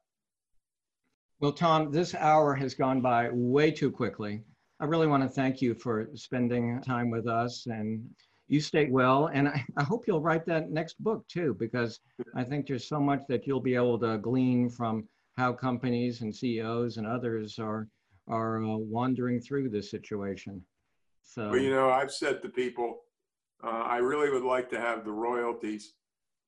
Well, 1.40 1.52
Tom, 1.52 1.90
this 1.90 2.14
hour 2.14 2.54
has 2.54 2.74
gone 2.74 3.00
by 3.00 3.30
way 3.32 3.70
too 3.70 3.90
quickly. 3.90 4.42
I 4.80 4.84
really 4.84 5.06
want 5.06 5.22
to 5.22 5.28
thank 5.28 5.62
you 5.62 5.74
for 5.74 6.08
spending 6.14 6.80
time 6.82 7.10
with 7.10 7.26
us 7.26 7.66
and 7.66 8.04
you 8.52 8.60
stay 8.60 8.88
well. 8.90 9.26
And 9.32 9.48
I, 9.48 9.64
I 9.76 9.82
hope 9.82 10.04
you'll 10.06 10.20
write 10.20 10.46
that 10.46 10.70
next 10.70 11.02
book 11.02 11.26
too, 11.28 11.56
because 11.58 12.00
I 12.36 12.44
think 12.44 12.66
there's 12.66 12.86
so 12.86 13.00
much 13.00 13.22
that 13.28 13.46
you'll 13.46 13.60
be 13.60 13.74
able 13.74 13.98
to 14.00 14.18
glean 14.18 14.68
from 14.68 15.08
how 15.36 15.52
companies 15.52 16.20
and 16.20 16.34
CEOs 16.34 16.98
and 16.98 17.06
others 17.06 17.58
are, 17.58 17.88
are 18.28 18.62
uh, 18.62 18.76
wandering 18.76 19.40
through 19.40 19.70
this 19.70 19.90
situation. 19.90 20.62
So, 21.22 21.50
well, 21.50 21.58
you 21.58 21.70
know, 21.70 21.90
I've 21.90 22.12
said 22.12 22.42
to 22.42 22.48
people, 22.48 23.00
uh, 23.64 23.84
I 23.86 23.98
really 23.98 24.30
would 24.30 24.42
like 24.42 24.68
to 24.70 24.80
have 24.80 25.04
the 25.04 25.12
royalties 25.12 25.94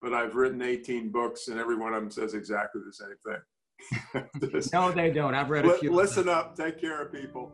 but 0.05 0.13
I've 0.13 0.37
written 0.37 0.61
18 0.61 1.09
books 1.09 1.49
and 1.49 1.59
every 1.59 1.77
one 1.77 1.95
of 1.95 2.03
them 2.03 2.11
says 2.11 2.35
exactly 2.35 2.83
the 2.85 2.93
same 2.93 3.17
thing. 3.25 4.61
no, 4.73 4.93
they 4.93 5.11
don't. 5.11 5.35
I've 5.35 5.49
read 5.49 5.65
a 5.65 5.79
few. 5.79 5.91
Listen 5.93 6.29
up. 6.29 6.55
Take 6.55 6.79
care 6.79 7.01
of 7.01 7.11
people. 7.11 7.51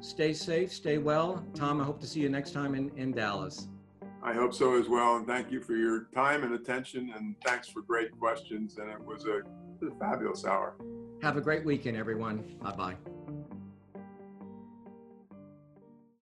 Stay 0.00 0.34
safe. 0.34 0.72
Stay 0.72 0.98
well. 0.98 1.42
Tom, 1.54 1.80
I 1.80 1.84
hope 1.84 1.98
to 2.02 2.06
see 2.06 2.20
you 2.20 2.28
next 2.28 2.50
time 2.50 2.74
in, 2.74 2.90
in 2.96 3.12
Dallas. 3.12 3.68
I 4.26 4.32
hope 4.32 4.52
so 4.52 4.78
as 4.78 4.88
well. 4.88 5.16
And 5.16 5.26
thank 5.26 5.52
you 5.52 5.60
for 5.60 5.74
your 5.74 6.08
time 6.12 6.42
and 6.42 6.52
attention. 6.52 7.12
And 7.16 7.36
thanks 7.44 7.68
for 7.68 7.80
great 7.80 8.10
questions. 8.18 8.76
And 8.78 8.90
it 8.90 9.00
was 9.00 9.24
a, 9.24 9.38
a 9.86 9.98
fabulous 10.00 10.44
hour. 10.44 10.74
Have 11.22 11.36
a 11.36 11.40
great 11.40 11.64
weekend, 11.64 11.96
everyone. 11.96 12.56
Bye 12.60 12.72
bye. 12.72 13.15